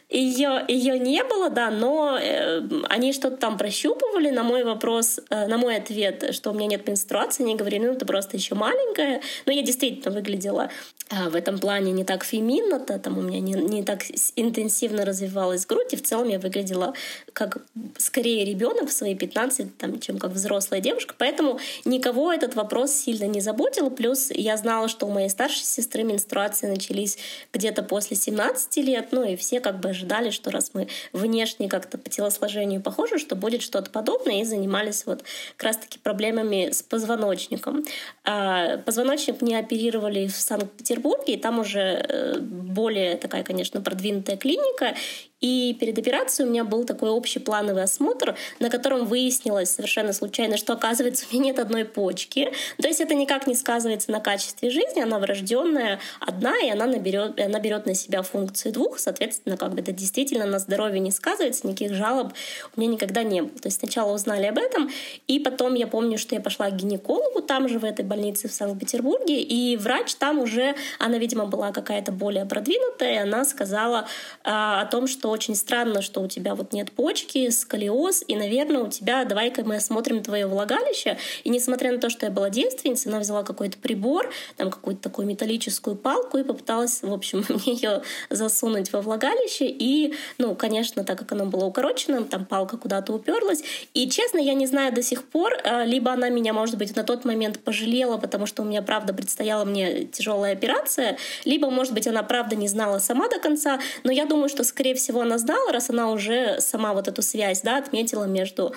[0.09, 4.31] ее, ее не было, да, но э, они что-то там прощупывали.
[4.31, 7.95] На мой вопрос, э, на мой ответ, что у меня нет менструации, они говорили, ну,
[7.97, 9.21] ты просто еще маленькая.
[9.47, 10.71] Но я действительно выглядела
[11.11, 14.03] э, в этом плане не так феминно, то там у меня не, не так
[14.37, 16.95] интенсивно развивалась грудь, и в целом я выглядела
[17.33, 17.59] как
[17.99, 21.17] скорее ребенок в свои 15, там, чем как взрослая девушка.
[21.19, 23.91] Поэтому никого этот вопрос сильно не заботил.
[23.91, 27.19] Плюс я знала, что у моей старшей сестры менструации начались
[27.53, 31.99] где-то после 17 лет, ну и все как бы ожидали, что раз мы внешне как-то
[31.99, 35.25] по телосложению похожи, что будет что-то подобное, и занимались вот
[35.57, 37.85] как раз-таки проблемами с позвоночником.
[38.25, 44.95] А позвоночник мне оперировали в Санкт-Петербурге, и там уже э, более такая, конечно, продвинутая клиника,
[45.41, 50.57] и перед операцией у меня был такой общий плановый осмотр, на котором выяснилось совершенно случайно,
[50.57, 52.53] что оказывается у меня нет одной почки.
[52.81, 57.39] То есть это никак не сказывается на качестве жизни, она врожденная одна, и она наберет,
[57.39, 61.67] она берет на себя функции двух, соответственно, как бы это действительно на здоровье не сказывается,
[61.67, 62.33] никаких жалоб
[62.75, 63.59] у меня никогда не было.
[63.59, 64.91] То есть сначала узнали об этом,
[65.27, 68.53] и потом я помню, что я пошла к гинекологу там же в этой больнице в
[68.53, 74.07] Санкт-Петербурге, и врач там уже, она, видимо, была какая-то более продвинутая, и она сказала
[74.43, 78.83] а, о том, что очень странно, что у тебя вот нет почки, сколиоз, и, наверное,
[78.85, 81.19] у тебя, давай-ка мы осмотрим твое влагалище.
[81.45, 85.27] И несмотря на то, что я была девственницей, она взяла какой-то прибор, там какую-то такую
[85.27, 89.67] металлическую палку и попыталась, в общем, мне ее засунуть во влагалище.
[89.67, 93.63] И, ну, конечно, так как оно было укорочено, там палка куда-то уперлась.
[93.93, 97.05] И, честно, я не знаю до сих пор, а, либо она меня, может быть, на
[97.05, 102.07] тот момент пожалела, потому что у меня, правда, предстояла мне тяжелая операция, либо, может быть,
[102.07, 105.39] она, правда, не знала сама до конца, но я думаю, что, скорее всего, всего она
[105.39, 108.75] знала, раз она уже сама вот эту связь да, отметила между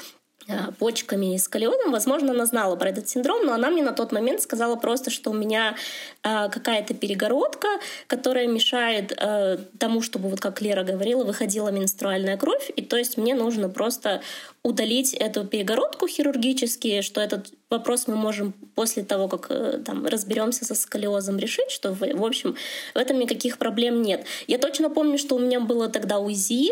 [0.50, 1.92] Э, почками и сколиозом.
[1.92, 5.30] Возможно, она знала про этот синдром, но она мне на тот момент сказала просто, что
[5.30, 5.76] у меня
[6.24, 7.68] э, какая-то перегородка,
[8.08, 12.72] которая мешает э, тому, чтобы, вот как Лера говорила, выходила менструальная кровь.
[12.76, 14.22] И то есть мне нужно просто
[14.64, 20.66] удалить эту перегородку хирургически, что этот вопрос мы можем после того, как э, там, разберемся
[20.66, 22.56] со сколиозом, решить, что, в, в общем,
[22.96, 24.26] в этом никаких проблем нет.
[24.48, 26.72] Я точно помню, что у меня было тогда УЗИ,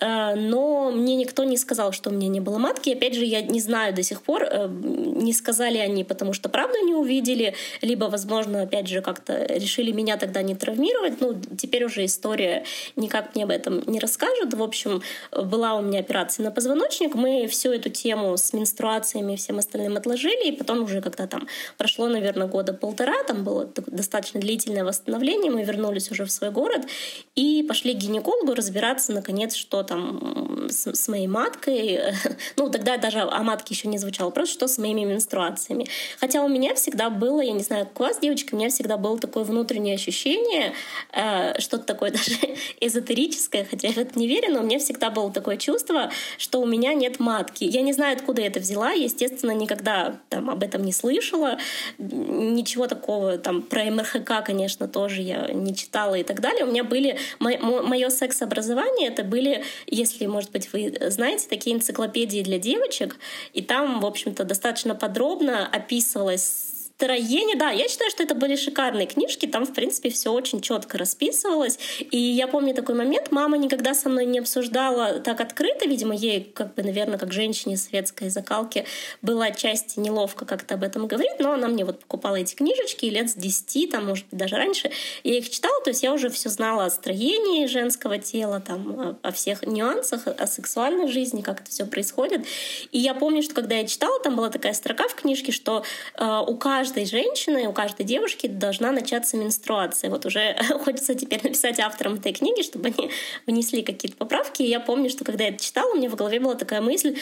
[0.00, 2.90] э, но мне никто не сказал, что у меня не было матки.
[2.90, 6.78] Опять же, я не знаю до сих пор, э, не сказали они, потому что правду
[6.84, 11.20] не увидели, либо, возможно, опять же, как-то решили меня тогда не травмировать.
[11.20, 12.64] Ну, теперь уже история
[12.96, 14.54] никак мне об этом не расскажет.
[14.54, 17.14] В общем, была у меня операция на позвоночник.
[17.14, 21.48] Мы всю эту тему с менструациями и всем остальным отложили, и потом уже когда там
[21.76, 26.86] прошло, наверное, года полтора, там было достаточно длительное восстановление, мы вернулись уже в свой город
[27.34, 32.00] и пошли к гинекологу разбираться, наконец, что там с, с моей маткой.
[32.56, 35.86] Ну, тогда даже о матке еще не звучало, просто что с моими менструациями.
[36.18, 38.96] Хотя у меня всегда было, я не знаю, как у вас, девочки, у меня всегда
[38.96, 40.72] было такое внутреннее ощущение,
[41.12, 42.32] э, что-то такое даже
[42.80, 46.60] эзотерическое, хотя я в это не верю, но у меня всегда было такое чувство, что
[46.60, 47.64] у меня нет матки.
[47.64, 51.58] Я не знаю, откуда я это взяла, естественно, никогда там об этом не слышала,
[51.98, 56.64] ничего такого там про МРХК, конечно, тоже я не читала и так далее.
[56.64, 62.58] У меня были мое секс-образование, это были, если, может быть, вы знаете, такие энциклопедии для
[62.58, 63.16] девочек,
[63.52, 66.67] и там, в общем-то, достаточно подробно описывалось
[66.98, 70.98] строение, да, я считаю, что это были шикарные книжки, там, в принципе, все очень четко
[70.98, 71.78] расписывалось.
[72.10, 76.42] И я помню такой момент, мама никогда со мной не обсуждала так открыто, видимо, ей,
[76.42, 78.84] как бы, наверное, как женщине светской закалки,
[79.22, 83.30] было отчасти неловко как-то об этом говорить, но она мне вот покупала эти книжечки лет
[83.30, 84.90] с 10, там, может быть, даже раньше,
[85.22, 89.30] я их читала, то есть я уже все знала о строении женского тела, там, о
[89.30, 92.44] всех нюансах, о сексуальной жизни, как это все происходит.
[92.90, 95.84] И я помню, что когда я читала, там была такая строка в книжке, что
[96.16, 100.08] э, у каждого каждой женщины, у каждой девушки должна начаться менструация.
[100.08, 103.10] Вот уже хочется теперь написать авторам этой книги, чтобы они
[103.46, 104.62] внесли какие-то поправки.
[104.62, 107.18] И я помню, что когда я это читала, у меня в голове была такая мысль,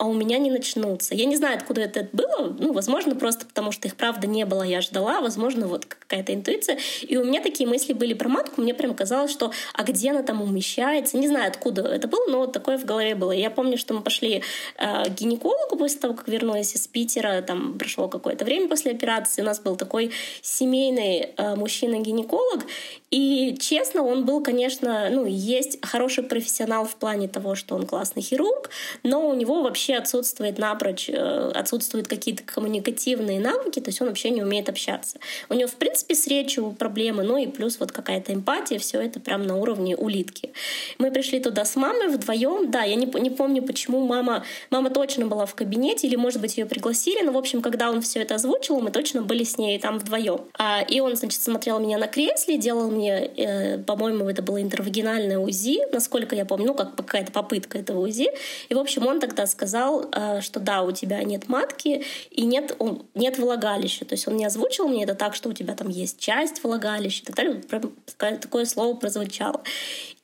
[0.00, 1.14] а у меня не начнутся.
[1.14, 2.56] Я не знаю, откуда это было.
[2.58, 5.20] Ну, возможно, просто потому что их правда не было, я ждала.
[5.20, 6.78] Возможно, вот какая-то интуиция.
[7.02, 8.62] И у меня такие мысли были про матку.
[8.62, 11.18] Мне прям казалось, что а где она там умещается?
[11.18, 13.32] Не знаю, откуда это было, но вот такое в голове было.
[13.32, 14.42] я помню, что мы пошли
[14.78, 17.42] э, к гинекологу после того, как вернулись из Питера.
[17.42, 19.42] Там прошло какое-то время после операции.
[19.42, 22.64] У нас был такой семейный э, мужчина-гинеколог.
[23.10, 28.22] И, честно, он был, конечно, ну, есть хороший профессионал в плане того, что он классный
[28.22, 28.70] хирург,
[29.02, 34.08] но у него вообще вообще отсутствует напрочь, э, отсутствуют какие-то коммуникативные навыки, то есть он
[34.08, 35.18] вообще не умеет общаться.
[35.48, 39.20] У него, в принципе, с речью проблемы, ну и плюс вот какая-то эмпатия, все это
[39.20, 40.52] прям на уровне улитки.
[40.98, 45.26] Мы пришли туда с мамой вдвоем, да, я не, не помню, почему мама, мама точно
[45.26, 48.36] была в кабинете, или, может быть, ее пригласили, но, в общем, когда он все это
[48.36, 50.40] озвучил, мы точно были с ней там вдвоем.
[50.58, 55.38] А, и он, значит, смотрел меня на кресле, делал мне, э, по-моему, это было интервагинальное
[55.38, 58.30] УЗИ, насколько я помню, ну, как какая-то попытка этого УЗИ.
[58.68, 59.79] И, в общем, он тогда сказал,
[60.12, 62.76] э, что да, у тебя нет матки и нет,
[63.14, 64.04] нет влагалища.
[64.04, 67.22] То есть он не озвучил мне это так, что у тебя там есть часть влагалища
[67.22, 67.62] и так далее.
[68.38, 69.62] Такое слово прозвучало.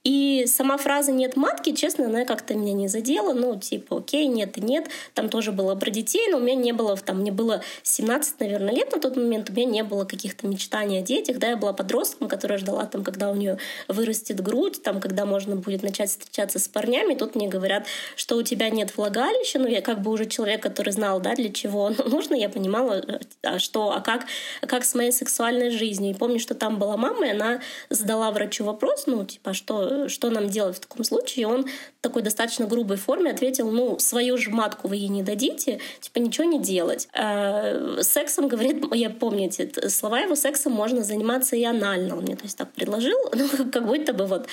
[0.07, 3.33] И сама фраза «нет матки», честно, она как-то меня не задела.
[3.33, 4.87] Ну, типа, окей, нет и нет.
[5.15, 8.73] Там тоже было про детей, но у меня не было, там, мне было 17, наверное,
[8.73, 11.39] лет на тот момент, у меня не было каких-то мечтаний о детях.
[11.41, 15.57] Да, я была подростком, которая ждала, там, когда у нее вырастет грудь, там, когда можно
[15.57, 17.15] будет начать встречаться с парнями.
[17.15, 19.59] Тут мне говорят, что у тебя нет влагалища.
[19.59, 22.37] Ну, я как бы уже человек, который знал, да, для чего оно нужно.
[22.37, 23.03] Я понимала,
[23.43, 24.27] а что, а как,
[24.61, 26.13] а как с моей сексуальной жизнью.
[26.13, 30.31] И помню, что там была мама, и она задала врачу вопрос, ну, типа, что что
[30.31, 31.43] нам делать в таком случае?
[31.43, 35.23] И он в такой достаточно грубой форме ответил, ну, свою же матку вы ей не
[35.23, 37.09] дадите, типа ничего не делать.
[37.13, 42.17] А, сексом, говорит, я помню эти слова его, сексом можно заниматься и анально.
[42.17, 44.47] Он мне то есть так предложил, ну, как будто бы вот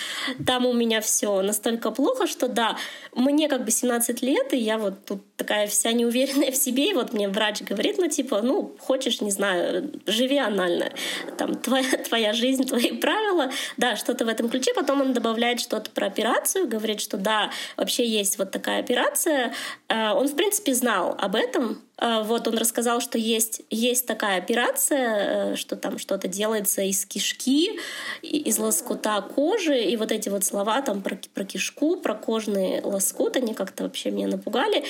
[0.45, 2.77] там у меня все настолько плохо, что да,
[3.13, 6.93] мне как бы 17 лет, и я вот тут такая вся неуверенная в себе, и
[6.93, 10.91] вот мне врач говорит, ну, типа, ну, хочешь, не знаю, живи анально,
[11.37, 14.73] там, твоя, твоя жизнь, твои правила, да, что-то в этом ключе.
[14.73, 19.53] Потом он добавляет что-то про операцию, говорит, что да, вообще есть вот такая операция.
[19.87, 24.37] А, он, в принципе, знал об этом, а, вот он рассказал, что есть, есть такая
[24.37, 27.79] операция, э, что там что-то делается из кишки,
[28.21, 33.37] из лоскута кожи, и вот эти вот слова там про, про кишку, про кожный лоскут,
[33.37, 34.83] они как-то вообще меня напугали.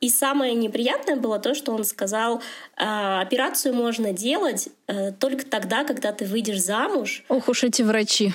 [0.00, 2.42] И самое неприятное было то, что он сказал,
[2.76, 7.24] э, операцию можно делать э, только тогда, когда ты выйдешь замуж.
[7.28, 8.32] Ох уж эти врачи.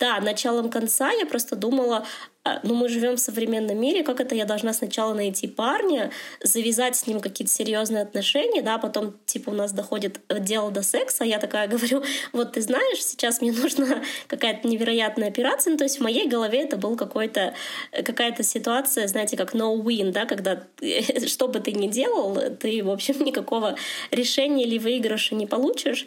[0.00, 2.06] Да, началом конца я просто думала,
[2.42, 6.10] а, ну мы живем в современном мире, как это я должна сначала найти парня,
[6.42, 11.24] завязать с ним какие-то серьезные отношения, да, потом типа у нас доходит дело до секса,
[11.24, 15.98] я такая говорю, вот ты знаешь, сейчас мне нужна какая-то невероятная операция, ну, то есть
[15.98, 17.52] в моей голове это был какой-то
[17.92, 20.62] какая-то ситуация, знаете, как no win, да, когда
[21.26, 23.76] что бы ты ни делал, ты, в общем, никакого
[24.10, 26.06] решения или выигрыша не получишь.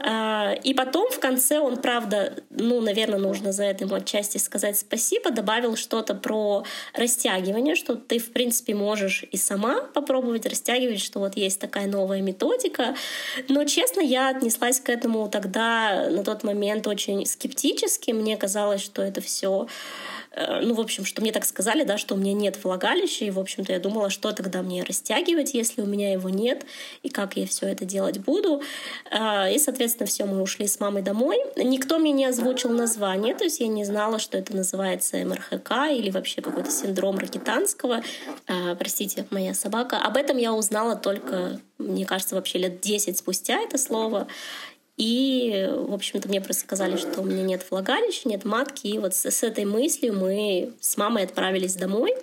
[0.00, 4.78] А, и потом в конце он, правда, ну, наверное, нужно за это ему отчасти сказать
[4.78, 11.20] спасибо, добавил что-то про растягивание, что ты, в принципе, можешь и сама попробовать растягивать, что
[11.20, 12.94] вот есть такая новая методика.
[13.48, 18.10] Но, честно, я отнеслась к этому тогда на тот момент очень скептически.
[18.12, 19.66] Мне казалось, что это все
[20.36, 23.38] ну, в общем, что мне так сказали, да, что у меня нет влагалища, и, в
[23.38, 26.66] общем-то, я думала, что тогда мне растягивать, если у меня его нет,
[27.02, 28.62] и как я все это делать буду.
[29.10, 31.38] Э, и, соответственно, все, мы ушли с мамой домой.
[31.56, 36.10] Никто мне не озвучил название, то есть я не знала, что это называется МРХК или
[36.10, 38.02] вообще какой-то синдром Ракитанского.
[38.46, 39.98] Э, простите, моя собака.
[39.98, 44.26] Об этом я узнала только, мне кажется, вообще лет 10 спустя это слово.
[44.96, 48.86] И, в общем-то, мне просто сказали, что у меня нет влагалища, нет матки.
[48.86, 52.14] И вот с, с этой мыслью мы с мамой отправились домой.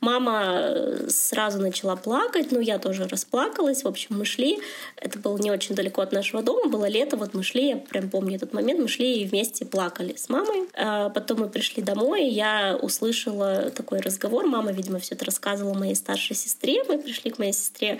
[0.00, 3.84] Мама э, сразу начала плакать, ну, я тоже расплакалась.
[3.84, 4.58] В общем, мы шли.
[4.96, 8.08] Это было не очень далеко от нашего дома, было лето, вот мы шли, я прям
[8.08, 10.68] помню этот момент, мы шли и вместе плакали с мамой.
[10.74, 14.46] А потом мы пришли домой, и я услышала такой разговор.
[14.46, 16.84] Мама, видимо, все это рассказывала моей старшей сестре.
[16.88, 17.98] Мы пришли к моей сестре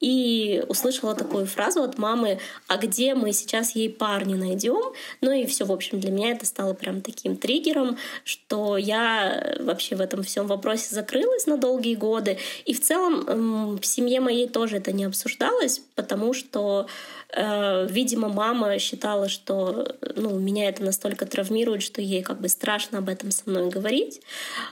[0.00, 4.92] и услышала такую фразу от мамы, а где мы сейчас ей парня найдем?
[5.20, 9.96] Ну и все, в общем, для меня это стало прям таким триггером, что я вообще
[9.96, 12.38] в этом всем вопросе закрылась на долгие годы.
[12.64, 16.86] И в целом в семье моей тоже это не обсуждалось, потому что
[17.23, 22.98] Э, видимо, мама считала, что ну, меня это настолько травмирует, что ей как бы страшно
[22.98, 24.20] об этом со мной говорить.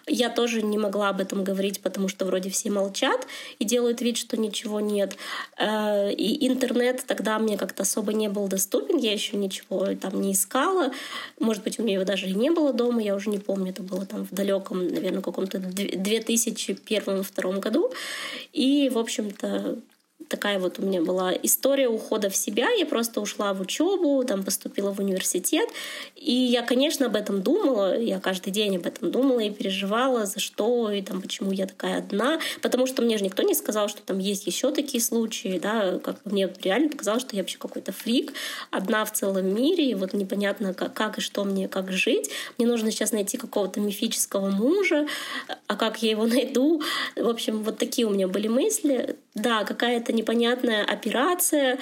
[0.07, 3.27] Я тоже не могла об этом говорить, потому что вроде все молчат
[3.59, 5.16] и делают вид, что ничего нет.
[5.59, 10.33] Э, и интернет тогда мне как-то особо не был доступен, я еще ничего там не
[10.33, 10.92] искала.
[11.40, 13.83] Может быть, у меня его даже и не было дома, я уже не помню, это
[13.83, 17.90] было там в далеком, наверное, каком-то 2001-2002 году.
[18.53, 19.79] И, в общем-то,
[20.33, 22.71] такая вот у меня была история ухода в себя.
[22.71, 25.68] Я просто ушла в учебу, там поступила в университет.
[26.16, 27.99] И я, конечно, об этом думала.
[27.99, 31.99] Я каждый день об этом думала и переживала, за что и там почему я такая
[31.99, 32.40] одна.
[32.62, 35.61] Потому что мне же никто не сказал, что там есть еще такие случаи.
[35.62, 35.99] Да?
[35.99, 38.33] Как мне реально показалось, что я вообще какой-то фрик,
[38.71, 39.90] одна в целом мире.
[39.90, 42.31] И вот непонятно, как, как и что мне, как жить.
[42.57, 45.07] Мне нужно сейчас найти какого-то мифического мужа.
[45.66, 46.81] А как я его найду?
[47.16, 49.16] В общем, вот такие у меня были мысли.
[49.35, 51.79] Да, какая-то непонятная операция,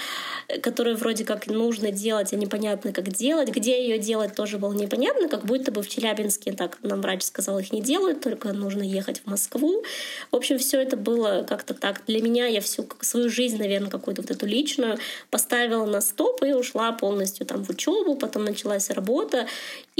[0.63, 3.51] которую вроде как нужно делать, а непонятно как делать.
[3.51, 7.59] Где ее делать тоже было непонятно, как будто бы в Челябинске, так нам врач сказал,
[7.59, 9.85] их не делают, только нужно ехать в Москву.
[10.31, 12.03] В общем, все это было как-то так.
[12.07, 14.99] Для меня я всю свою жизнь, наверное, какую-то вот эту личную
[15.31, 19.47] поставила на стоп и ушла полностью там в учебу, потом началась работа.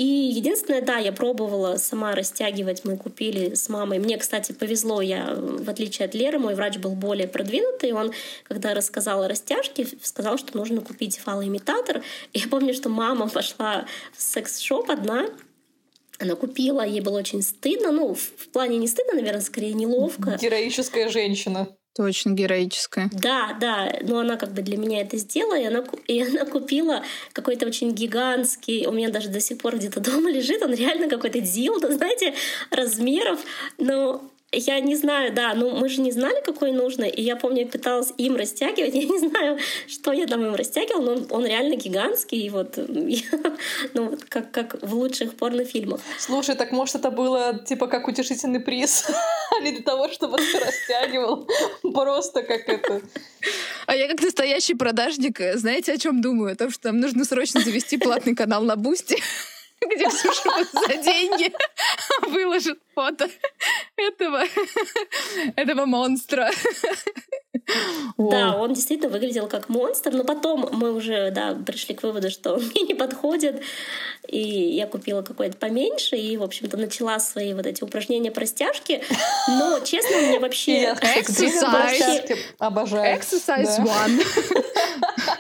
[0.01, 3.99] И единственное, да, я пробовала сама растягивать, мы купили с мамой.
[3.99, 8.11] Мне, кстати, повезло, я, в отличие от Леры, мой врач был более продвинутый, он,
[8.45, 12.03] когда рассказал о растяжке, сказал, что нужно купить фалоимитатор.
[12.33, 13.85] Я помню, что мама пошла
[14.17, 15.27] в секс-шоп одна,
[16.19, 20.39] она купила, ей было очень стыдно, ну, в плане не стыдно, наверное, скорее неловко.
[20.41, 21.69] Героическая женщина.
[21.95, 23.11] Точно героическая.
[23.13, 27.03] Да, да, но она как бы для меня это сделала, и она, и она купила
[27.33, 31.41] какой-то очень гигантский, у меня даже до сих пор где-то дома лежит, он реально какой-то
[31.41, 32.35] дилдо, знаете,
[32.71, 33.41] размеров,
[33.79, 34.23] но
[34.53, 38.13] я не знаю, да, ну мы же не знали, какой нужно, и я помню, пыталась
[38.17, 42.39] им растягивать, я не знаю, что я там им растягивала, но он, он реально гигантский,
[42.39, 42.77] и вот,
[43.95, 46.01] ну, как, как в лучших порнофильмах.
[46.19, 49.07] Слушай, так может это было типа как утешительный приз,
[49.61, 51.49] не для того, чтобы ты растягивал,
[51.83, 53.03] просто как это.
[53.87, 56.53] А я как настоящий продажник, знаете, о чем думаю?
[56.53, 59.17] О том, что нам нужно срочно завести платный канал на Бусти
[59.95, 61.53] где Ксюша за деньги
[62.29, 63.29] выложит фото
[63.97, 64.45] этого,
[65.57, 66.51] этого монстра.
[68.19, 72.57] Да, он действительно выглядел как монстр, но потом мы уже да, пришли к выводу, что
[72.75, 73.63] мне не подходит,
[74.29, 79.03] и я купила какой-то поменьше, и, в общем-то, начала свои вот эти упражнения по растяжке.
[79.49, 80.95] Но, честно, мне вообще...
[81.17, 82.37] Exercise.
[82.59, 83.19] Обожаю.
[83.19, 84.23] Exercise one.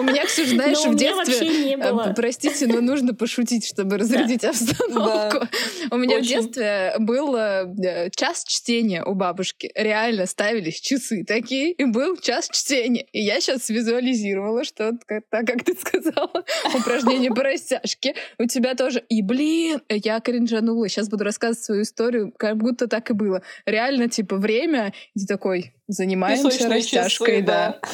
[0.00, 1.74] У меня, Ксюша, знаешь, в детстве...
[1.74, 5.46] Э, простите, но нужно пошутить, чтобы разрядить обстановку.
[5.90, 9.70] У меня в детстве был э, час чтения у бабушки.
[9.74, 13.06] Реально ставились часы такие, и был час чтения.
[13.12, 14.92] И я сейчас визуализировала, что
[15.30, 16.44] так, как ты сказала,
[16.74, 18.14] упражнение по растяжке.
[18.38, 19.02] У тебя тоже.
[19.08, 20.88] И, блин, я кринжанула.
[20.88, 23.42] Сейчас буду рассказывать свою историю, как будто так и было.
[23.66, 27.78] Реально, типа, время, и такой, занимаемся растяжкой, да.
[27.82, 27.88] Да,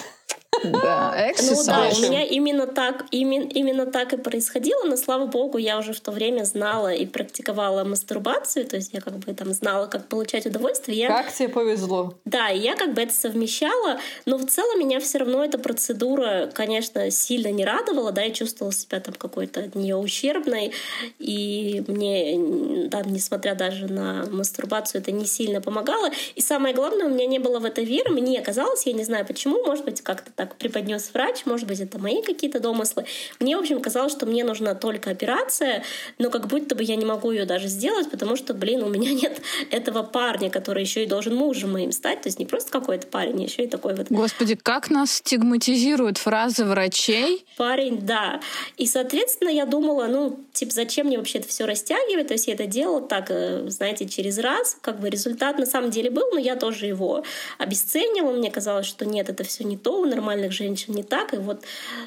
[0.64, 5.78] Ну да, у меня именно так, именно, именно так и происходило, но слава богу, я
[5.78, 9.86] уже в то время знала и практиковала мастурбацию, то есть я как бы там знала,
[9.86, 10.98] как получать удовольствие.
[10.98, 11.08] Я...
[11.08, 12.14] Как тебе повезло?
[12.24, 16.50] Да, и я как бы это совмещала, но в целом меня все равно эта процедура,
[16.52, 20.72] конечно, сильно не радовала, да, я чувствовала себя там какой-то от нее ущербной,
[21.18, 26.10] и мне, да, несмотря даже на мастурбацию, это не сильно помогало.
[26.34, 29.26] И самое главное, у меня не было в это веры, мне казалось, я не знаю
[29.26, 33.04] почему, может быть, как-то так так преподнес врач, может быть, это мои какие-то домыслы.
[33.40, 35.82] Мне, в общем, казалось, что мне нужна только операция,
[36.18, 39.12] но как будто бы я не могу ее даже сделать, потому что, блин, у меня
[39.14, 39.40] нет
[39.70, 43.40] этого парня, который еще и должен мужем моим стать, то есть не просто какой-то парень,
[43.40, 44.06] а еще и такой вот.
[44.10, 47.44] Господи, как нас стигматизируют фразы врачей?
[47.56, 48.40] Парень, да.
[48.76, 52.28] И, соответственно, я думала, ну, типа, зачем мне вообще это все растягивать?
[52.28, 54.76] То есть я это делала так, э, знаете, через раз.
[54.80, 57.24] Как бы результат на самом деле был, но я тоже его
[57.58, 58.30] обесценила.
[58.32, 61.34] Мне казалось, что нет, это все не то, нормально нормальных женщин не так.
[61.34, 61.64] И вот,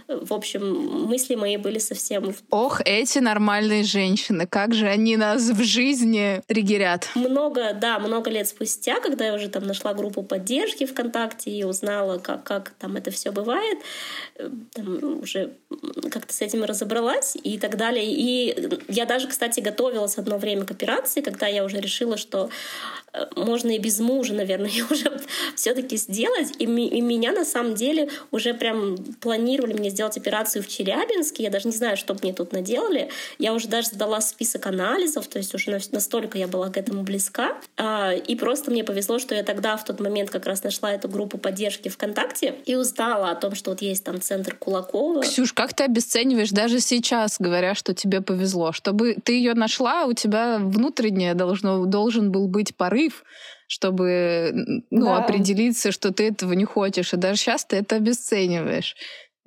[0.07, 2.36] в общем, мысли мои были совсем...
[2.49, 7.09] Ох, эти нормальные женщины, как же они нас в жизни триггерят.
[7.15, 12.19] Много, да, много лет спустя, когда я уже там нашла группу поддержки ВКонтакте и узнала,
[12.19, 13.80] как, как там это все бывает,
[14.36, 15.51] э, там уже
[16.11, 18.05] как-то с этим разобралась и так далее.
[18.05, 22.49] И я даже, кстати, готовилась одно время к операции, когда я уже решила, что
[23.13, 25.19] э, можно и без мужа, наверное, уже
[25.55, 26.53] все-таки сделать.
[26.59, 31.43] И, и меня на самом деле уже прям планировали мне сделать операцию в Челябинске.
[31.43, 33.09] Я даже не знаю, что мне тут наделали.
[33.38, 37.57] Я уже даже сдала список анализов, то есть уже настолько я была к этому близка.
[37.78, 41.07] А, и просто мне повезло, что я тогда в тот момент как раз нашла эту
[41.07, 45.22] группу поддержки ВКонтакте и узнала о том, что вот есть там центр Кулакова.
[45.22, 48.72] Ксюш, как ты обесцениваешь даже сейчас, говоря, что тебе повезло?
[48.72, 53.24] Чтобы ты ее нашла, у тебя внутреннее должно, должен был быть порыв,
[53.70, 54.51] чтобы
[54.89, 55.17] ну, да.
[55.17, 57.13] определиться, что ты этого не хочешь.
[57.13, 58.95] И даже сейчас ты это обесцениваешь.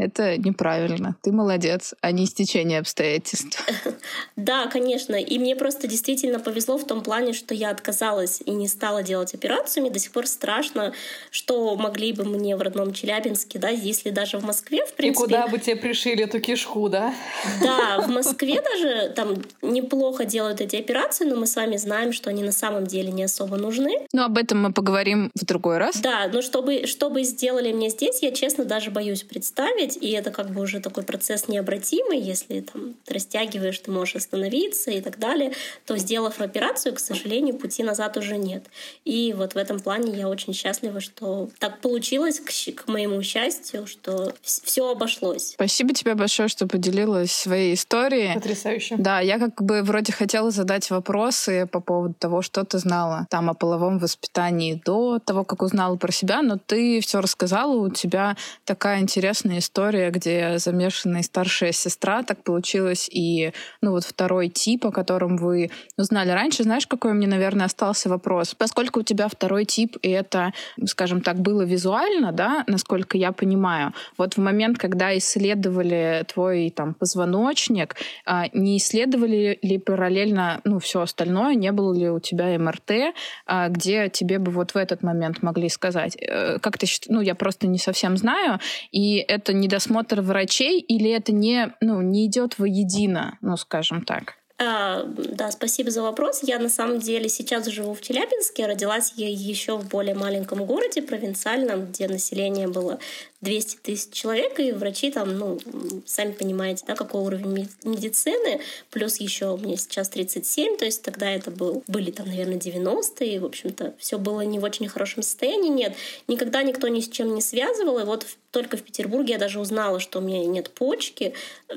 [0.03, 1.16] Это неправильно.
[1.22, 3.64] Ты молодец, а не стечение обстоятельств.
[4.36, 5.14] Да, конечно.
[5.14, 9.34] И мне просто действительно повезло в том плане, что я отказалась и не стала делать
[9.34, 9.82] операцию.
[9.82, 10.92] Мне до сих пор страшно,
[11.30, 15.24] что могли бы мне в родном Челябинске, да, если даже в Москве, в принципе...
[15.24, 17.14] И куда бы тебе пришили эту кишку, да?
[17.62, 22.30] Да, в Москве даже там неплохо делают эти операции, но мы с вами знаем, что
[22.30, 24.07] они на самом деле не особо нужны.
[24.12, 26.00] Но об этом мы поговорим в другой раз.
[26.00, 30.51] Да, но чтобы, чтобы сделали мне здесь, я, честно, даже боюсь представить, и это как
[30.51, 35.53] бы уже такой процесс необратимый, если там ты растягиваешь, ты можешь остановиться и так далее,
[35.86, 38.64] то, сделав операцию, к сожалению, пути назад уже нет.
[39.05, 43.86] И вот в этом плане я очень счастлива, что так получилось, к, к моему счастью,
[43.86, 45.53] что все обошлось.
[45.53, 48.34] Спасибо тебе большое, что поделилась своей историей.
[48.34, 48.97] Потрясающе.
[48.99, 53.51] Да, я как бы вроде хотела задать вопросы по поводу того, что ты знала там
[53.51, 58.36] о половом воспитании до того, как узнала про себя, но ты все рассказала, у тебя
[58.64, 64.86] такая интересная история, где замешана и старшая сестра, так получилось, и ну вот второй тип,
[64.86, 66.62] о котором вы узнали раньше.
[66.62, 68.54] Знаешь, какой меня, наверное, остался вопрос?
[68.54, 70.52] Поскольку у тебя второй тип, и это,
[70.86, 76.94] скажем так, было визуально, да, насколько я понимаю, вот в момент, когда исследовали твой там
[76.94, 83.14] позвоночник, а, не исследовали ли параллельно, ну, все остальное, не было ли у тебя МРТ,
[83.46, 87.20] а, где тебе бы вот в этот момент могли сказать, э, как ты считаешь, ну,
[87.20, 88.58] я просто не совсем знаю,
[88.90, 94.34] и это недосмотр врачей или это не, ну, не идет воедино, ну, скажем так?
[94.58, 96.40] А, да, спасибо за вопрос.
[96.42, 98.66] Я на самом деле сейчас живу в Челябинске.
[98.66, 102.98] Родилась я еще в более маленьком городе, провинциальном, где население было
[103.43, 105.59] 200 тысяч человек, и врачи там, ну,
[106.07, 111.51] сами понимаете, да, какой уровень медицины, плюс еще мне сейчас 37, то есть тогда это
[111.51, 115.68] был, были там, наверное, 90-е, и, в общем-то, все было не в очень хорошем состоянии,
[115.68, 115.95] нет,
[116.28, 119.99] никогда никто ни с чем не связывал, и вот только в Петербурге я даже узнала,
[119.99, 121.32] что у меня нет почки.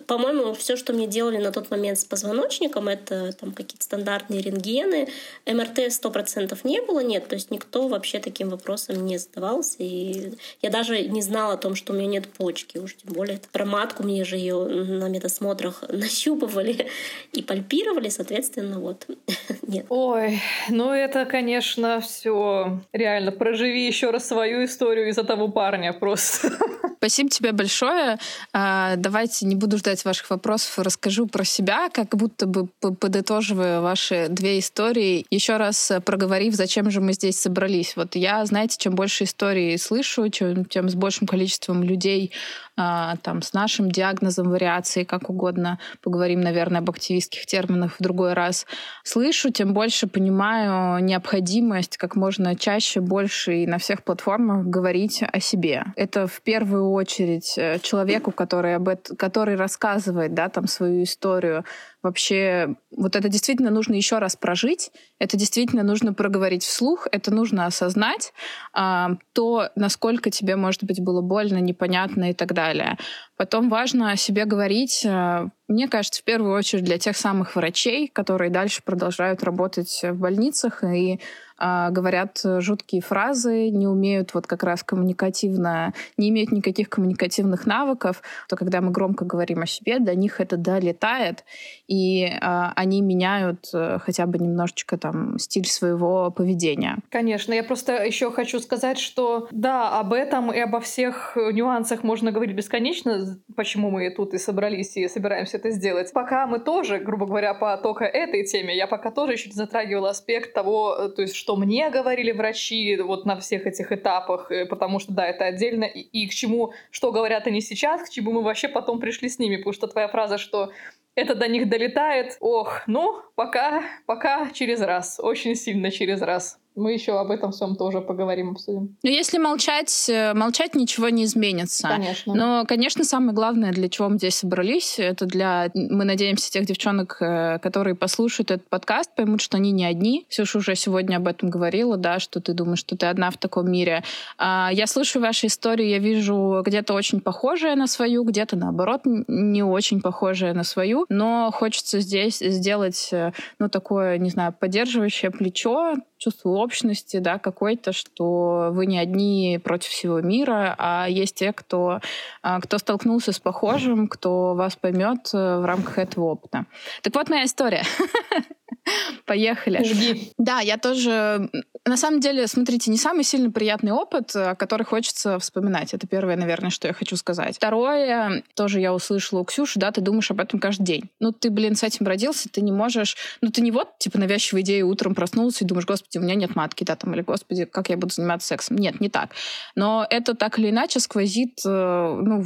[0.07, 5.07] По-моему, все, что мне делали на тот момент с позвоночником, это там какие-то стандартные рентгены.
[5.45, 7.29] МРТ 100% не было, нет.
[7.29, 9.77] То есть никто вообще таким вопросом не задавался.
[9.79, 12.77] И я даже не знала о том, что у меня нет почки.
[12.77, 16.87] Уж тем более про матку мне же ее на медосмотрах нащупывали
[17.33, 19.07] и пальпировали, соответственно, вот
[19.67, 19.85] нет.
[19.89, 23.31] Ой, ну это, конечно, все реально.
[23.31, 26.51] Проживи еще раз свою историю из-за того парня просто.
[26.97, 28.17] Спасибо тебе большое.
[28.51, 34.27] А, давайте не буду ждать ваших вопросов, расскажу про себя, как будто бы подытоживая ваши
[34.29, 37.95] две истории, еще раз проговорив, зачем же мы здесь собрались.
[37.95, 41.44] Вот я, знаете, чем больше историй слышу, чем, тем с большим количеством
[41.83, 42.31] людей а,
[42.75, 48.65] там, с нашим диагнозом вариации, как угодно, поговорим, наверное, об активистских терминах в другой раз,
[49.03, 55.39] слышу, тем больше понимаю необходимость как можно чаще, больше и на всех платформах говорить о
[55.39, 55.85] себе.
[55.95, 61.63] Это в первую очередь э, человеку, который, об этом, который рассказывает да, там, свою историю,
[62.05, 67.65] вообще вот это действительно нужно еще раз прожить, это действительно нужно проговорить вслух, это нужно
[67.65, 68.31] осознать,
[68.73, 72.64] а, то, насколько тебе, может быть, было больно, непонятно и так далее.
[72.69, 72.95] eller
[73.37, 78.07] Потом важно о себе говорить, а, мне кажется, в первую очередь для тех самых врачей,
[78.07, 81.19] которые дальше продолжают работать в больницах и
[81.57, 88.21] а, говорят жуткие фразы, не умеют вот как раз коммуникативно, не имеют никаких коммуникативных навыков,
[88.49, 91.45] то когда мы громко говорим о себе, до них это долетает,
[91.87, 96.97] и а, они меняют а, хотя бы немножечко там стиль своего поведения.
[97.09, 102.31] Конечно, я просто еще хочу сказать, что да, об этом и обо всех нюансах можно
[102.31, 103.24] говорить бесконечно,
[103.55, 106.11] почему мы тут и собрались и собираемся это сделать.
[106.13, 110.09] Пока мы тоже, грубо говоря, по только этой теме, я пока тоже еще не затрагивала
[110.09, 114.99] аспект того, то есть что мне говорили врачи вот на всех этих этапах, э, потому
[114.99, 118.41] что, да, это отдельно, и, и к чему, что говорят они сейчас, к чему мы
[118.41, 120.71] вообще потом пришли с ними, потому что твоя фраза, что
[121.15, 126.59] это до них долетает, ох, ну, пока, пока через раз, очень сильно через раз.
[126.75, 128.97] Мы еще об этом всем тоже поговорим, обсудим.
[129.01, 131.87] Ну, если молчать, э, молчать ничего не изменится.
[131.87, 132.33] Конечно.
[132.33, 137.17] Но, конечно, самое главное, для чего мы здесь собрались, это для, мы надеемся, тех девчонок,
[137.21, 140.25] э, которые послушают этот подкаст, поймут, что они не одни.
[140.29, 143.71] Ксюша уже сегодня об этом говорила, да, что ты думаешь, что ты одна в таком
[143.71, 144.03] мире.
[144.37, 149.63] А, я слышу ваши истории, я вижу где-то очень похожее на свою, где-то, наоборот, не
[149.63, 155.95] очень похожее на свою, но хочется здесь сделать, э, ну, такое, не знаю, поддерживающее плечо,
[156.17, 161.99] чувство общности, да, какой-то, что вы не одни против всего мира, а есть те, кто,
[162.41, 166.65] а, кто столкнулся с похожим, кто вас поймет э, в рамках этого опыта.
[167.01, 167.83] Так вот моя история.
[169.25, 169.83] Поехали.
[169.83, 170.33] Жги.
[170.37, 171.49] Да, я тоже
[171.87, 175.93] на самом деле, смотрите, не самый сильно приятный опыт, э, который хочется вспоминать.
[175.93, 177.57] Это первое, наверное, что я хочу сказать.
[177.57, 181.11] Второе, тоже я услышала у Ксюши, да, ты думаешь об этом каждый день.
[181.19, 183.15] Ну, ты, блин, с этим родился, ты не можешь...
[183.41, 186.55] Ну, ты не вот, типа, навязчивая идея утром проснулся и думаешь, господи, у меня нет
[186.55, 188.77] матки, да, там, или, господи, как я буду заниматься сексом.
[188.77, 189.29] Нет, не так.
[189.75, 192.45] Но это так или иначе сквозит, э, ну,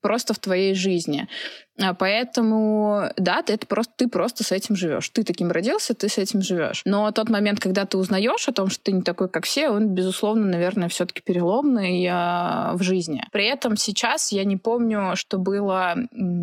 [0.00, 1.28] просто в твоей жизни.
[1.80, 5.08] А, поэтому, да, ты это просто, ты просто с этим живешь.
[5.08, 6.82] Ты таким родился, ты с этим живешь.
[6.84, 9.88] Но тот момент, когда ты узнаешь о том, что ты не такой, как все, он,
[9.88, 13.24] безусловно, наверное, все-таки переломный э, в жизни.
[13.32, 15.96] При этом сейчас я не помню, что было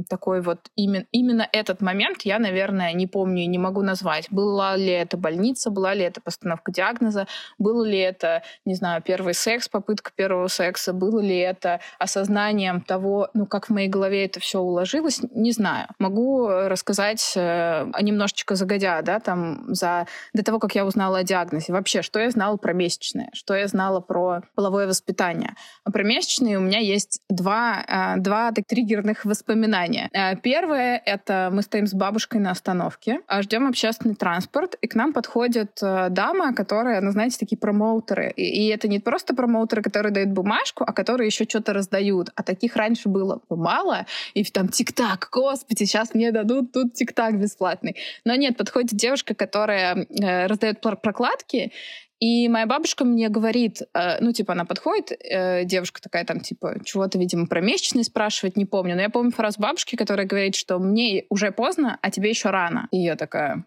[0.09, 4.27] такой вот именно, именно этот момент, я, наверное, не помню и не могу назвать.
[4.31, 7.27] Была ли это больница, была ли это постановка диагноза,
[7.59, 13.29] было ли это, не знаю, первый секс, попытка первого секса, было ли это осознанием того,
[13.35, 15.87] ну, как в моей голове это все уложилось, не знаю.
[15.99, 21.73] Могу рассказать э, немножечко загодя, да, там, за, до того, как я узнала о диагнозе.
[21.73, 25.55] Вообще, что я знала про месячные, что я знала про половое воспитание.
[25.83, 30.09] А про месячные у меня есть два, э, два так, триггерных воспоминания.
[30.13, 34.95] Э, первое— это мы стоим с бабушкой на остановке, а ждем общественный транспорт, и к
[34.95, 38.31] нам подходит дама, которая, ну, знаете, такие промоутеры.
[38.35, 42.29] И, и это не просто промоутеры, которые дают бумажку, а которые еще что-то раздают.
[42.35, 47.39] А таких раньше было мало, и там тик-так тик-так, господи, сейчас мне дадут тут тик-так
[47.39, 47.95] бесплатный.
[48.25, 51.71] Но нет, подходит девушка, которая э, раздает прокладки,
[52.19, 56.75] и моя бабушка мне говорит, э, ну, типа, она подходит, э, девушка такая там, типа,
[56.83, 58.95] чего-то, видимо, про месячные спрашивать, не помню.
[58.95, 62.89] Но я помню фразу бабушки, которая говорит, что мне уже поздно, а тебе еще рано.
[62.91, 63.63] И я такая,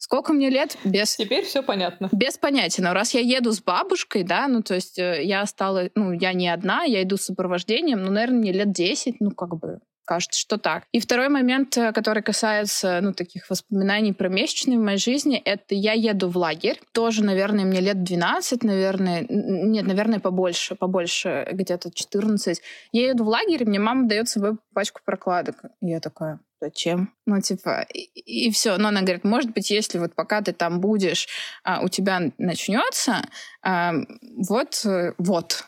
[0.00, 0.76] Сколько мне лет?
[0.84, 1.14] Без...
[1.14, 2.08] Теперь все понятно.
[2.10, 2.82] Без понятия.
[2.82, 6.32] Но раз я еду с бабушкой, да, ну, то есть э, я стала, ну, я
[6.32, 10.40] не одна, я иду с сопровождением, ну, наверное, мне лет 10, ну, как бы, Кажется,
[10.40, 10.84] что так.
[10.92, 15.74] И второй момент, э, который касается, ну, таких воспоминаний про месячные в моей жизни, это
[15.74, 16.80] я еду в лагерь.
[16.92, 22.60] Тоже, наверное, мне лет 12, наверное, нет, наверное, побольше, побольше, где-то 14.
[22.90, 25.62] Я еду в лагерь, и мне мама дает с собой пачку прокладок.
[25.80, 27.14] И я такая, зачем?
[27.26, 28.00] Ну, типа, и,
[28.48, 28.78] и все.
[28.78, 31.28] Но она говорит, может быть, если вот пока ты там будешь,
[31.62, 33.22] а, у тебя начнется,
[33.62, 33.92] а,
[34.48, 35.66] вот, э, вот,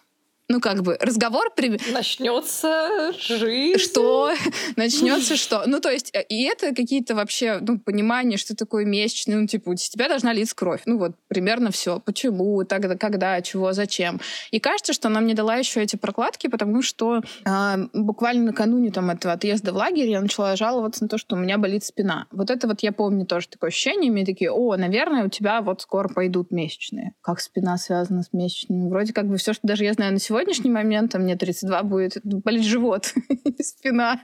[0.49, 1.51] ну, как бы, разговор...
[1.57, 1.79] При...
[1.93, 3.79] Начнется жизнь.
[3.79, 4.33] Что?
[4.77, 5.63] Начнется что?
[5.67, 9.71] Ну, то есть, э, и это какие-то вообще, ну, понимание, что такое месячный, ну, типа,
[9.71, 10.83] у тебя должна литься кровь.
[10.87, 12.01] Ну, вот, примерно все.
[12.01, 14.21] Почему, тогда, когда, чего, зачем.
[14.51, 19.11] И кажется, что она мне дала еще эти прокладки, потому что э, буквально накануне там
[19.11, 22.27] этого отъезда в лагерь я начала жаловаться на то, что у меня болит спина.
[22.31, 25.81] Вот это вот я помню тоже такое ощущение, мне такие, о, наверное, у тебя вот
[25.81, 27.15] скоро пойдут месячные.
[27.21, 28.89] Как спина связана с месячными?
[28.89, 31.83] Вроде как бы все, что даже я знаю на сегодня, сегодняшний момент, а мне 32
[31.83, 33.13] будет, болеть живот
[33.45, 34.21] и спина.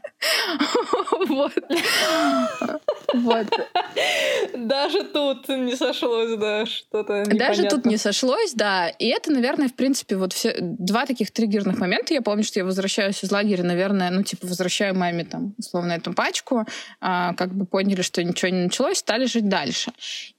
[1.28, 1.52] Вот.
[3.14, 3.46] Вот.
[4.54, 8.88] Даже тут не сошлось, да, что-то Даже тут не сошлось, да.
[8.88, 12.14] И это, наверное, в принципе, вот все два таких триггерных момента.
[12.14, 16.12] Я помню, что я возвращаюсь из лагеря, наверное, ну, типа, возвращаю маме там, условно, эту
[16.12, 16.64] пачку,
[17.00, 19.92] а, как бы поняли, что ничего не началось, стали жить дальше.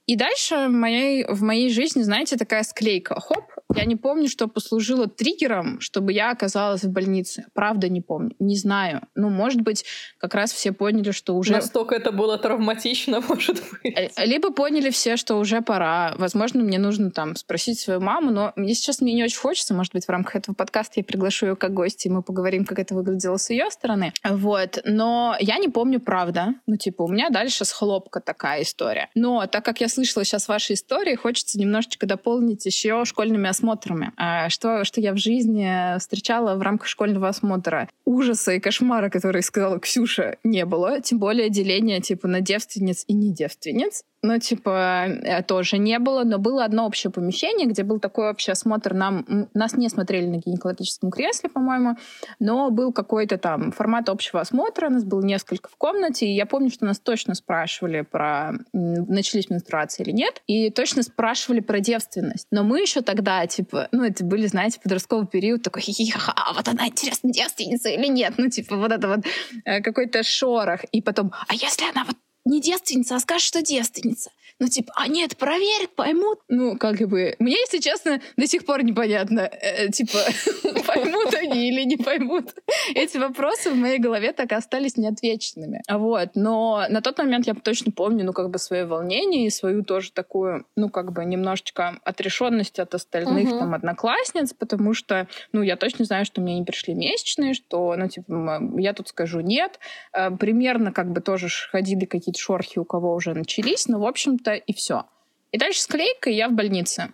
[0.06, 3.20] И дальше в моей, в моей жизни, знаете, такая склейка.
[3.20, 3.44] Хоп,
[3.76, 7.46] я не помню, что послужило триггером, чтобы я оказалась в больнице.
[7.54, 8.34] Правда не помню.
[8.38, 9.02] Не знаю.
[9.14, 9.84] Ну, может быть,
[10.18, 11.52] как раз все поняли, что уже...
[11.52, 13.94] Настолько это было травматично, может быть.
[13.96, 16.14] Э, либо поняли все, что уже пора.
[16.18, 19.92] Возможно, мне нужно там спросить свою маму, но если сейчас мне не очень хочется, может
[19.92, 22.94] быть, в рамках этого подкаста я приглашу ее как гости, и мы поговорим, как это
[22.94, 24.12] выглядело с ее стороны.
[24.24, 24.78] Вот.
[24.84, 26.54] Но я не помню, правда.
[26.66, 29.08] Ну, типа, у меня дальше с хлопка такая история.
[29.14, 34.12] Но так как я слышала сейчас ваши истории, хочется немножечко дополнить еще школьными осмотрами.
[34.16, 37.88] А что, что я в жизни встречала в рамках школьного осмотра.
[38.04, 41.00] Ужаса и кошмара, которые сказала Ксюша, не было.
[41.00, 44.04] Тем более деления типа на девственниц и не девственниц.
[44.24, 48.52] Ну, типа, э, тоже не было, но было одно общее помещение, где был такой общий
[48.52, 48.94] осмотр.
[48.94, 51.96] Нам, нас не смотрели на гинекологическом кресле, по-моему,
[52.38, 56.70] но был какой-то там формат общего осмотра, нас было несколько в комнате, и я помню,
[56.70, 62.46] что нас точно спрашивали про начались менструации или нет, и точно спрашивали про девственность.
[62.52, 66.86] Но мы еще тогда, типа, ну, это были, знаете, подростковый период, такой, хи-хи-ха, вот она,
[66.86, 68.34] интересно, девственница или нет?
[68.36, 69.20] Ну, типа, вот это вот
[69.64, 70.84] э, какой-то шорох.
[70.92, 74.30] И потом, а если она вот не девственница, а скажет, что девственница.
[74.62, 76.38] Ну, типа, а нет, проверят, поймут.
[76.48, 80.18] Ну, как бы, мне, если честно, до сих пор непонятно, э, типа,
[80.86, 82.54] поймут они или не поймут.
[82.94, 85.82] Эти вопросы в моей голове так и остались неотвеченными.
[85.90, 89.82] Вот, но на тот момент я точно помню, ну, как бы, свое волнение и свою
[89.82, 93.58] тоже такую, ну, как бы, немножечко отрешенность от остальных угу.
[93.58, 98.06] там одноклассниц, потому что, ну, я точно знаю, что мне не пришли месячные, что, ну,
[98.06, 99.80] типа, я тут скажу нет.
[100.12, 104.51] Э, примерно, как бы, тоже ходили какие-то шорхи, у кого уже начались, но, в общем-то,
[104.56, 105.04] и все.
[105.50, 107.12] И дальше склейка, и я в больнице.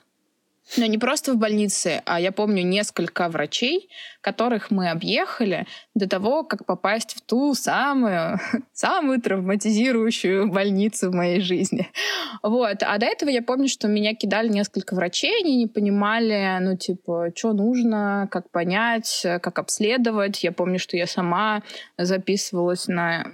[0.77, 3.89] Но не просто в больнице, а я помню несколько врачей,
[4.21, 8.39] которых мы объехали до того, как попасть в ту самую,
[8.73, 11.89] самую травматизирующую больницу в моей жизни.
[12.43, 12.83] Вот.
[12.83, 17.31] А до этого я помню, что меня кидали несколько врачей, они не понимали, ну, типа,
[17.35, 20.45] что нужно, как понять, как обследовать.
[20.45, 21.63] Я помню, что я сама
[21.97, 23.33] записывалась на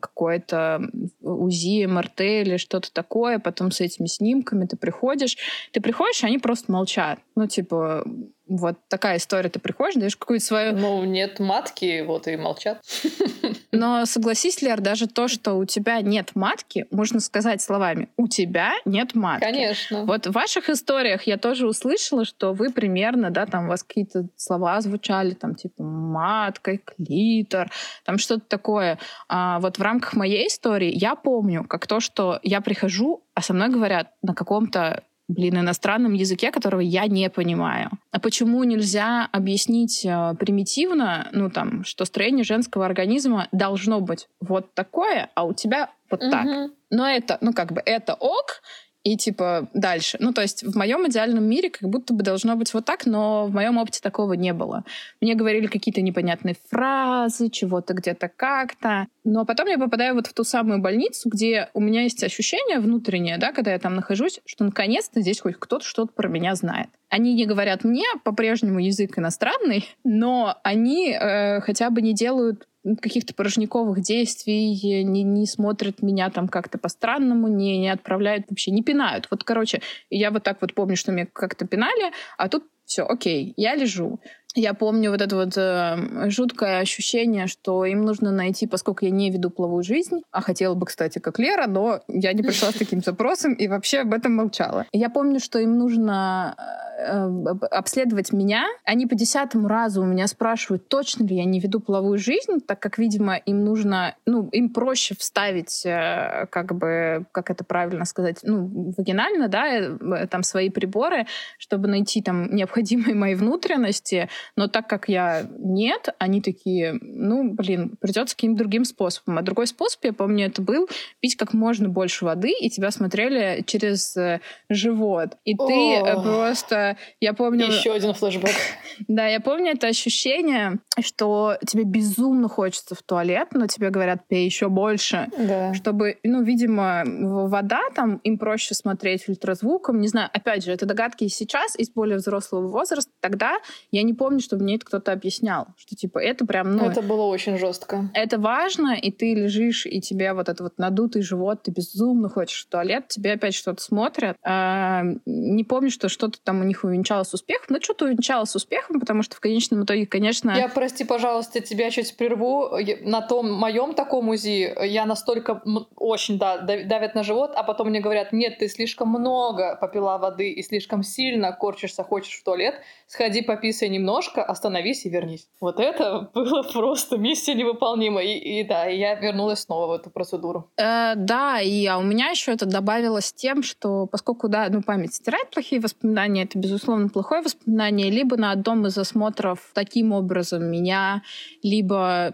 [0.00, 0.80] какое-то
[1.20, 5.36] УЗИ, МРТ или что-то такое, потом с этими снимками ты приходишь,
[5.72, 7.18] ты приходишь, они просто молчат.
[7.34, 8.04] Ну, типа,
[8.46, 9.48] вот такая история.
[9.48, 10.76] Ты приходишь, даешь какую-то свою...
[10.76, 12.80] Ну, нет матки, вот и молчат.
[13.72, 18.72] Но согласись, Лер, даже то, что у тебя нет матки, можно сказать словами, у тебя
[18.84, 19.44] нет матки.
[19.44, 20.04] Конечно.
[20.04, 24.26] Вот в ваших историях я тоже услышала, что вы примерно, да, там у вас какие-то
[24.36, 27.70] слова звучали, там типа матка, клитор,
[28.04, 28.98] там что-то такое.
[29.28, 33.54] А вот в рамках моей истории я помню, как то, что я прихожу, а со
[33.54, 35.02] мной говорят на каком-то
[35.32, 37.90] блин, иностранном языке, которого я не понимаю.
[38.10, 44.74] А почему нельзя объяснить э, примитивно, ну там, что строение женского организма должно быть вот
[44.74, 46.70] такое, а у тебя вот так.
[46.90, 48.62] Но это, ну как бы это ок,
[49.04, 50.16] и типа дальше.
[50.20, 53.46] Ну, то есть в моем идеальном мире как будто бы должно быть вот так, но
[53.46, 54.84] в моем опыте такого не было.
[55.20, 59.08] Мне говорили какие-то непонятные фразы, чего-то где-то как-то.
[59.24, 63.38] Но потом я попадаю вот в ту самую больницу, где у меня есть ощущение внутреннее,
[63.38, 66.88] да, когда я там нахожусь, что наконец-то здесь хоть кто-то что-то про меня знает.
[67.08, 72.66] Они не говорят мне по-прежнему язык иностранный, но они э, хотя бы не делают
[73.00, 78.82] каких-то порожниковых действий, не, не смотрят меня там как-то по-странному, не, не отправляют вообще, не
[78.82, 79.28] пинают.
[79.30, 79.80] Вот, короче,
[80.10, 84.20] я вот так вот помню, что меня как-то пинали, а тут все, окей, я лежу.
[84.54, 89.30] Я помню вот это вот э, жуткое ощущение, что им нужно найти, поскольку я не
[89.30, 93.00] веду половую жизнь, а хотела бы, кстати, как Лера, но я не пришла с таким
[93.00, 94.86] запросом и вообще об этом молчала.
[94.92, 96.54] Я помню, что им нужно
[96.98, 97.28] э,
[97.70, 98.66] обследовать меня.
[98.84, 102.78] Они по десятому разу у меня спрашивают, точно ли я не веду половую жизнь, так
[102.78, 108.40] как, видимо, им нужно, ну, им проще вставить, э, как бы, как это правильно сказать,
[108.42, 111.26] ну, вагинально, да, э, там свои приборы,
[111.58, 117.96] чтобы найти там необходимые мои внутренности, но так как я нет, они такие, ну, блин,
[118.00, 119.38] придется каким-то другим способом.
[119.38, 120.88] А другой способ, я помню, это был
[121.20, 125.36] пить как можно больше воды, и тебя смотрели через э, живот.
[125.44, 127.66] И ты э, просто, я помню...
[127.66, 128.52] Еще один флешбэк.
[129.08, 134.44] Да, я помню это ощущение, что тебе безумно хочется в туалет, но тебе говорят, пей
[134.44, 135.28] еще больше.
[135.36, 135.72] Да.
[135.74, 140.00] Чтобы, ну, видимо, вода там, им проще смотреть ультразвуком.
[140.00, 143.10] Не знаю, опять же, это догадки сейчас, из более взрослого возраста.
[143.20, 143.58] Тогда
[143.90, 146.86] я не помню, помню, чтобы мне это кто-то объяснял, что типа это прям, ну...
[146.86, 148.08] Это было очень жестко.
[148.14, 152.64] Это важно, и ты лежишь, и тебе вот этот вот надутый живот, ты безумно хочешь
[152.64, 154.36] в туалет, тебе опять что-то смотрят.
[154.42, 159.22] А, не помню, что что-то там у них увенчалось успехом, но что-то увенчалось успехом, потому
[159.22, 160.52] что в конечном итоге, конечно...
[160.52, 162.70] Я, прости, пожалуйста, тебя чуть прерву.
[163.02, 165.62] На том моем таком УЗИ я настолько
[165.96, 170.50] очень, да, давят на живот, а потом мне говорят, нет, ты слишком много попила воды
[170.50, 172.74] и слишком сильно корчишься, хочешь в туалет,
[173.06, 175.48] сходи пописай немного, немножко, остановись и вернись.
[175.60, 178.22] Вот это было просто миссия невыполнима.
[178.22, 180.70] И, и да, и я вернулась снова в эту процедуру.
[180.76, 185.14] Э, да, и а у меня еще это добавилось тем, что поскольку, да, ну, память
[185.14, 191.22] стирает плохие воспоминания, это, безусловно, плохое воспоминание, либо на одном из осмотров таким образом меня,
[191.62, 192.32] либо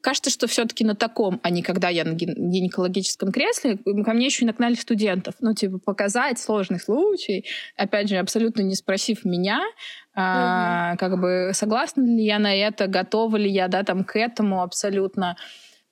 [0.00, 4.44] кажется, что все-таки на таком, а не когда я на гинекологическом кресле, ко мне еще
[4.44, 5.34] и нагнали студентов.
[5.40, 7.44] Ну, типа, показать сложный случай,
[7.76, 9.60] опять же, абсолютно не спросив меня,
[10.16, 14.62] а, как бы согласна ли я на это, готова ли я, да, там к этому
[14.62, 15.36] абсолютно.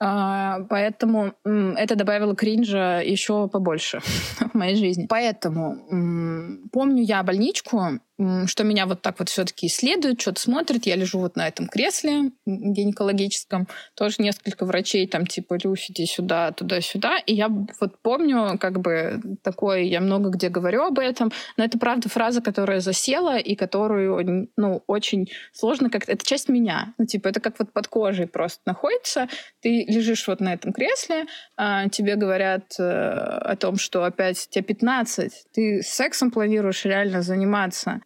[0.07, 4.00] А, поэтому это добавило кринжа еще побольше
[4.52, 5.07] в моей жизни.
[5.09, 8.00] Поэтому помню я больничку,
[8.46, 10.86] что меня вот так вот все-таки исследуют, что-то смотрят.
[10.86, 13.66] Я лежу вот на этом кресле гинекологическом.
[13.96, 17.18] Тоже несколько врачей там типа, Люся, иди сюда, туда-сюда.
[17.26, 21.78] И я вот помню как бы такое, я много где говорю об этом, но это
[21.78, 26.12] правда фраза, которая засела и которую, ну, очень сложно как-то...
[26.12, 26.94] Это часть меня.
[26.98, 29.28] Ну, типа, это как вот под кожей просто находится.
[29.61, 31.24] Ты лежишь вот на этом кресле,
[31.57, 38.01] а тебе говорят э, о том, что опять тебе 15, ты сексом планируешь реально заниматься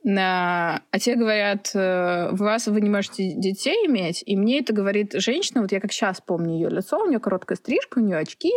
[0.90, 5.62] а те говорят, э, вас вы не можете детей иметь, и мне это говорит женщина,
[5.62, 8.52] вот я как сейчас помню ее лицо, у нее короткая стрижка, у нее очки,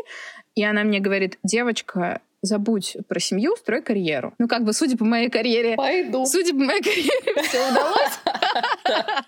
[0.55, 4.34] и она мне говорит, девочка, забудь про семью, строй карьеру.
[4.39, 5.75] Ну, как бы, судя по моей карьере...
[5.75, 6.25] Пойду.
[6.25, 8.19] Судя по моей карьере, все удалось.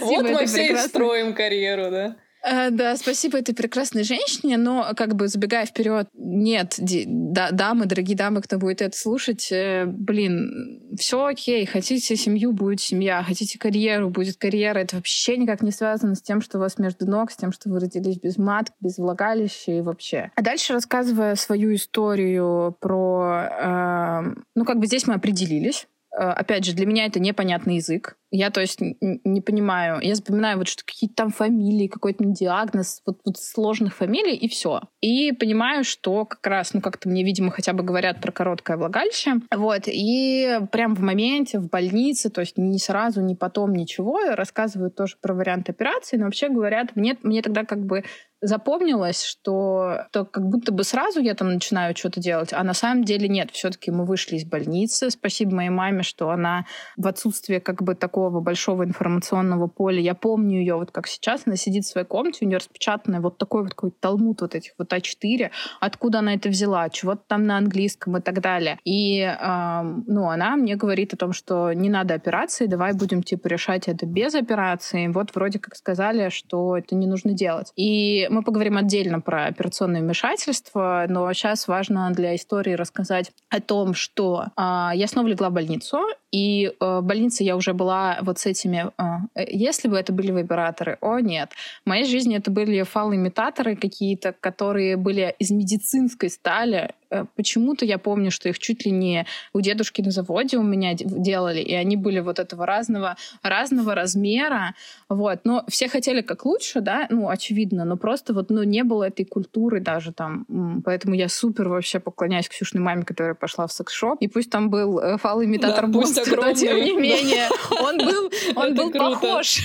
[0.00, 2.16] Вот мы все и строим карьеру, да?
[2.48, 8.16] Э, да, спасибо этой прекрасной женщине, но как бы забегая вперед, нет, да, дамы, дорогие
[8.16, 14.10] дамы, кто будет это слушать, э, блин, все окей, хотите семью, будет семья, хотите карьеру,
[14.10, 17.36] будет карьера, это вообще никак не связано с тем, что у вас между ног, с
[17.36, 20.30] тем, что вы родились без матки, без влагалища и вообще.
[20.34, 25.86] А дальше рассказывая свою историю про, э, ну как бы здесь мы определились,
[26.18, 28.16] опять же, для меня это непонятный язык.
[28.30, 30.00] Я, то есть, не понимаю.
[30.02, 34.82] Я запоминаю вот что какие-то там фамилии, какой-то диагноз, вот, вот сложных фамилий, и все.
[35.00, 39.36] И понимаю, что как раз, ну, как-то мне, видимо, хотя бы говорят про короткое влагалище.
[39.54, 39.84] Вот.
[39.86, 45.16] И прям в моменте, в больнице, то есть не сразу, не потом, ничего, рассказывают тоже
[45.20, 48.04] про вариант операции, но вообще говорят, мне, мне тогда как бы
[48.40, 53.04] запомнилось, что то как будто бы сразу я там начинаю что-то делать, а на самом
[53.04, 53.50] деле нет.
[53.50, 55.10] Все-таки мы вышли из больницы.
[55.10, 60.00] Спасибо моей маме, что она в отсутствие как бы такого такого большого информационного поля.
[60.00, 63.38] Я помню ее вот как сейчас, она сидит в своей комнате, у нее распечатанная вот
[63.38, 65.50] такой вот какой-то талмуд вот этих вот А4,
[65.80, 68.78] откуда она это взяла, чего-то там на английском и так далее.
[68.84, 73.46] И, э, ну, она мне говорит о том, что не надо операции, давай будем, типа,
[73.48, 75.08] решать это без операции.
[75.08, 77.72] Вот вроде как сказали, что это не нужно делать.
[77.76, 83.94] И мы поговорим отдельно про операционное вмешательство, но сейчас важно для истории рассказать о том,
[83.94, 85.97] что э, я снова легла в больницу,
[86.32, 88.90] и э, в больнице я уже была вот с этими...
[88.98, 91.52] Э, если бы это были вибраторы, о нет.
[91.84, 96.97] В моей жизни это были фалоимитаторы какие-то, которые были из медицинской стали, Э,
[97.36, 101.60] почему-то я помню, что их чуть ли не у дедушки на заводе у меня делали,
[101.60, 104.74] и они были вот этого разного, разного размера,
[105.08, 105.40] вот.
[105.44, 109.24] Но все хотели как лучше, да, ну, очевидно, но просто вот, ну, не было этой
[109.24, 110.46] культуры даже там,
[110.84, 114.98] поэтому я супер вообще поклоняюсь Ксюшной маме, которая пошла в секс-шоп, и пусть там был
[114.98, 117.48] э, фал-имитатор да, Буст, но тем не менее,
[117.80, 119.58] он был, он был похож,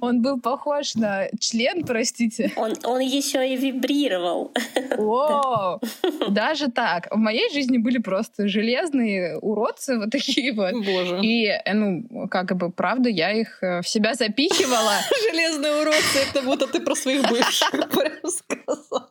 [0.00, 2.52] он был похож на член, простите.
[2.56, 4.52] Он, он еще и вибрировал.
[4.98, 5.80] О,
[6.28, 7.08] даже так.
[7.10, 10.74] В моей жизни были просто железные уродцы вот такие вот.
[10.74, 11.20] Боже.
[11.22, 14.94] И, э, ну, как бы, правда, я их э, в себя запихивала.
[15.32, 19.10] Железные уродцы, это будто ты про своих бывших прям сказала.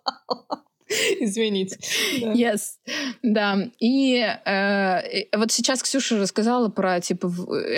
[1.20, 1.80] Извините.
[2.22, 2.34] Да.
[2.34, 2.62] Yes,
[3.24, 3.58] да.
[3.80, 7.28] И э, вот сейчас Ксюша рассказала про типа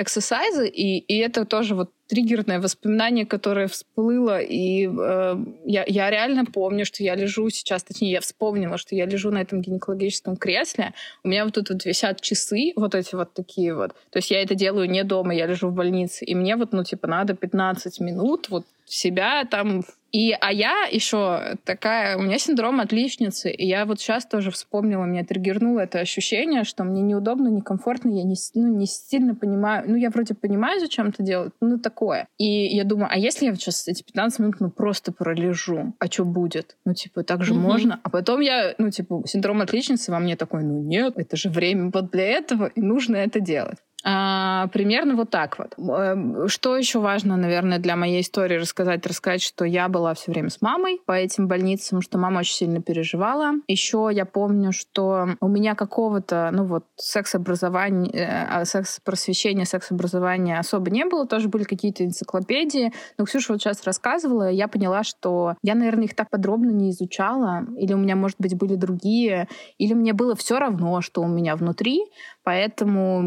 [0.02, 5.36] эксерсайзы, и, и это тоже вот триггерное воспоминание, которое всплыло, и э,
[5.66, 9.42] я, я реально помню, что я лежу сейчас, точнее, я вспомнила, что я лежу на
[9.42, 10.94] этом гинекологическом кресле,
[11.24, 14.42] у меня вот тут вот висят часы, вот эти вот такие вот, то есть я
[14.42, 18.00] это делаю не дома, я лежу в больнице, и мне вот, ну, типа, надо 15
[18.00, 19.84] минут вот себя там
[20.14, 25.04] и, а я еще такая, у меня синдром отличницы, и я вот сейчас тоже вспомнила,
[25.04, 29.96] меня триггернуло это ощущение, что мне неудобно, некомфортно, я не, ну, не сильно понимаю, ну,
[29.96, 32.28] я вроде понимаю, зачем это делать, ну, такое.
[32.38, 36.26] И я думаю, а если я сейчас эти 15 минут, ну, просто пролежу, а что
[36.26, 36.78] будет?
[36.86, 37.58] Ну, типа, так же mm-hmm.
[37.58, 38.00] можно?
[38.04, 41.90] А потом я, ну, типа, синдром отличницы во мне такой, ну, нет, это же время
[41.94, 43.80] вот для этого, и нужно это делать.
[44.10, 45.74] А, примерно вот так вот.
[45.78, 49.06] Эм, что еще важно, наверное, для моей истории рассказать?
[49.06, 52.82] Рассказать, что я была все время с мамой по этим больницам, что мама очень сильно
[52.82, 53.52] переживала.
[53.68, 60.90] Еще я помню, что у меня какого-то, ну вот, секс-образования, э, а, секс-просвещения, секс-образования особо
[60.90, 61.28] не было.
[61.28, 62.94] Тоже были какие-то энциклопедии.
[63.18, 67.66] Но Ксюша вот сейчас рассказывала, я поняла, что я, наверное, их так подробно не изучала.
[67.78, 69.50] Или у меня, может быть, были другие.
[69.78, 72.06] Или мне было все равно, что у меня внутри.
[72.48, 73.18] Поэтому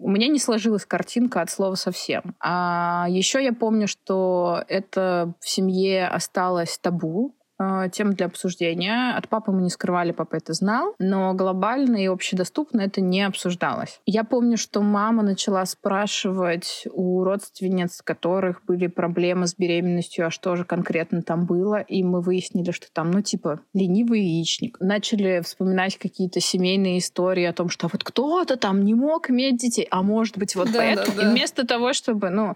[0.00, 2.34] у меня не сложилась картинка от слова совсем.
[2.40, 9.14] А еще я помню, что это в семье осталось табу, э, тем для обсуждения.
[9.16, 14.00] От папы мы не скрывали, папа это знал, но глобально и общедоступно это не обсуждалось.
[14.06, 20.56] Я помню, что мама начала спрашивать у родственниц, которых были проблемы с беременностью, а что
[20.56, 24.78] же конкретно там было, и мы выяснили, что там, ну, типа, ленивый яичник.
[24.80, 29.86] Начали вспоминать какие-то семейные истории о том, что вот кто-то там не мог иметь детей,
[29.90, 31.16] а может быть вот да, поэтому.
[31.16, 31.28] Да, да.
[31.28, 32.54] И вместо того, чтобы, ну,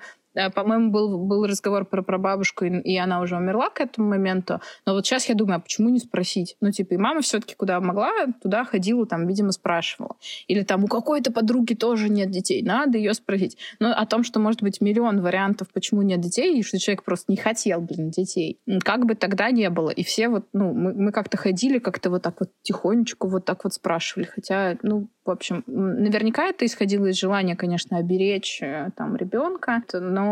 [0.55, 4.61] по-моему, был, был разговор про прабабушку, и, и она уже умерла к этому моменту.
[4.85, 6.57] Но вот сейчас я думаю, а почему не спросить?
[6.61, 8.11] Ну, типа, и мама все-таки куда могла,
[8.43, 10.17] туда ходила, там, видимо, спрашивала.
[10.47, 13.57] Или там у какой-то подруги тоже нет детей, надо ее спросить.
[13.81, 17.33] Но о том, что может быть миллион вариантов, почему нет детей, и что человек просто
[17.33, 18.61] не хотел, блин, детей.
[18.85, 19.91] Как бы тогда не было.
[19.91, 23.65] И все вот, ну, мы, мы как-то ходили, как-то вот так вот тихонечку вот так
[23.65, 24.27] вот спрашивали.
[24.27, 30.26] Хотя, ну, в общем, наверняка это исходило из желания, конечно, оберечь э, там ребенка, но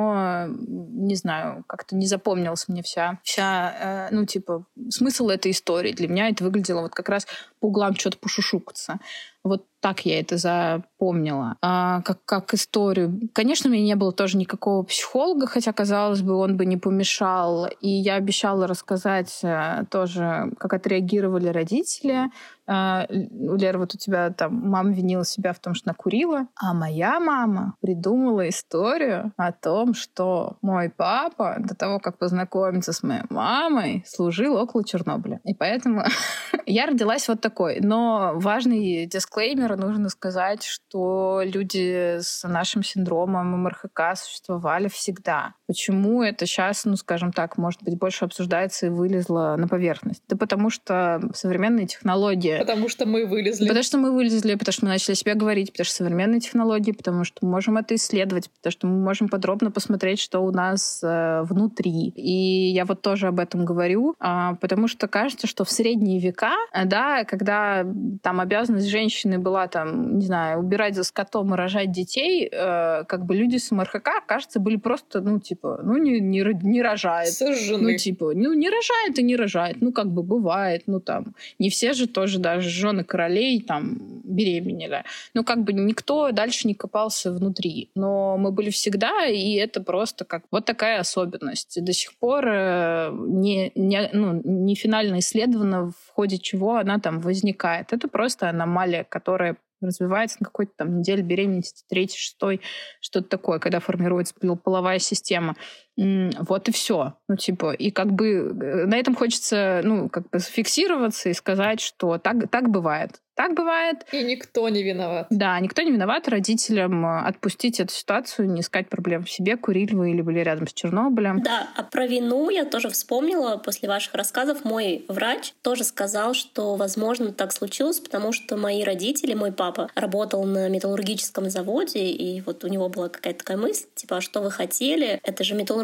[0.49, 5.93] не знаю, как-то не запомнилась мне вся, вся, э, ну типа смысл этой истории.
[5.93, 7.27] Для меня это выглядело вот как раз
[7.61, 8.99] по углам что-то пошушукаться.
[9.45, 13.21] Вот так я это запомнила, а, как, как историю.
[13.35, 17.67] Конечно, у меня не было тоже никакого психолога, хотя, казалось бы, он бы не помешал.
[17.83, 22.31] И я обещала рассказать э, тоже, как отреагировали родители.
[22.67, 27.21] А, Лера, вот у тебя там мама винила себя в том, что накурила, а моя
[27.21, 34.03] мама придумала историю о том, что мой папа до того, как познакомиться с моей мамой,
[34.07, 35.41] служил около Чернобыля.
[35.45, 36.05] И поэтому
[36.67, 37.81] я родилась вот такой.
[37.81, 45.55] Но важный дисклеймер нужно сказать, что люди с нашим синдромом МРХК существовали всегда.
[45.67, 50.23] Почему это сейчас, ну, скажем так, может быть, больше обсуждается и вылезло на поверхность?
[50.29, 52.59] Да потому что современные технологии...
[52.59, 53.67] Потому что мы вылезли.
[53.67, 56.93] Потому что мы вылезли, потому что мы начали о себе говорить, потому что современные технологии,
[56.93, 61.01] потому что мы можем это исследовать, потому что мы можем подробно посмотреть, что у нас
[61.03, 62.13] э, внутри.
[62.15, 66.53] И я вот тоже об этом говорю, э, потому что кажется, что в средние века,
[66.73, 67.85] э, да, когда
[68.23, 73.25] там обязанность женщины была там, не знаю, убирать за скотом и рожать детей, э, как
[73.25, 77.33] бы люди с МРХК, кажется, были просто, ну, типа, ну, не, не, не рожает.
[77.33, 77.93] Сожжены.
[77.93, 79.77] Ну, типа, ну, не рожает и не рожает.
[79.81, 85.05] Ну, как бы бывает, ну, там, не все же тоже даже жены королей там беременели.
[85.35, 87.91] Ну, как бы никто дальше не копался внутри.
[87.95, 91.83] Но мы были всегда, и это просто как вот такая особенность.
[91.85, 97.21] До сих пор э, не, не, ну, не финально исследовано, в ходе чего она там
[97.21, 97.93] возникает.
[97.93, 102.61] Это просто аномалия, которая развивается на какой-то там неделе беременности, третий, шестой,
[103.01, 105.55] что-то такое, когда формируется половая система.
[105.97, 107.15] Вот и все.
[107.29, 111.81] Ну, типа, и как бы э, на этом хочется, ну, как бы зафиксироваться и сказать,
[111.81, 113.21] что так, так бывает.
[113.37, 114.07] Так бывает.
[114.13, 115.27] И никто не виноват.
[115.31, 116.29] Да, никто не виноват.
[116.29, 120.69] Родителям э, отпустить эту ситуацию, не искать проблем в себе, курили вы или были рядом
[120.69, 121.43] с Чернобылем.
[121.43, 124.65] Да, а про вину я тоже вспомнила после ваших рассказов.
[124.65, 130.45] Мой врач тоже сказал, что, возможно, так случилось, потому что мои родители, мой папа работал
[130.45, 134.51] на металлургическом заводе, и вот у него была какая-то такая мысль, типа, а что вы
[134.53, 135.21] хотели?
[135.25, 135.84] Это же металлургический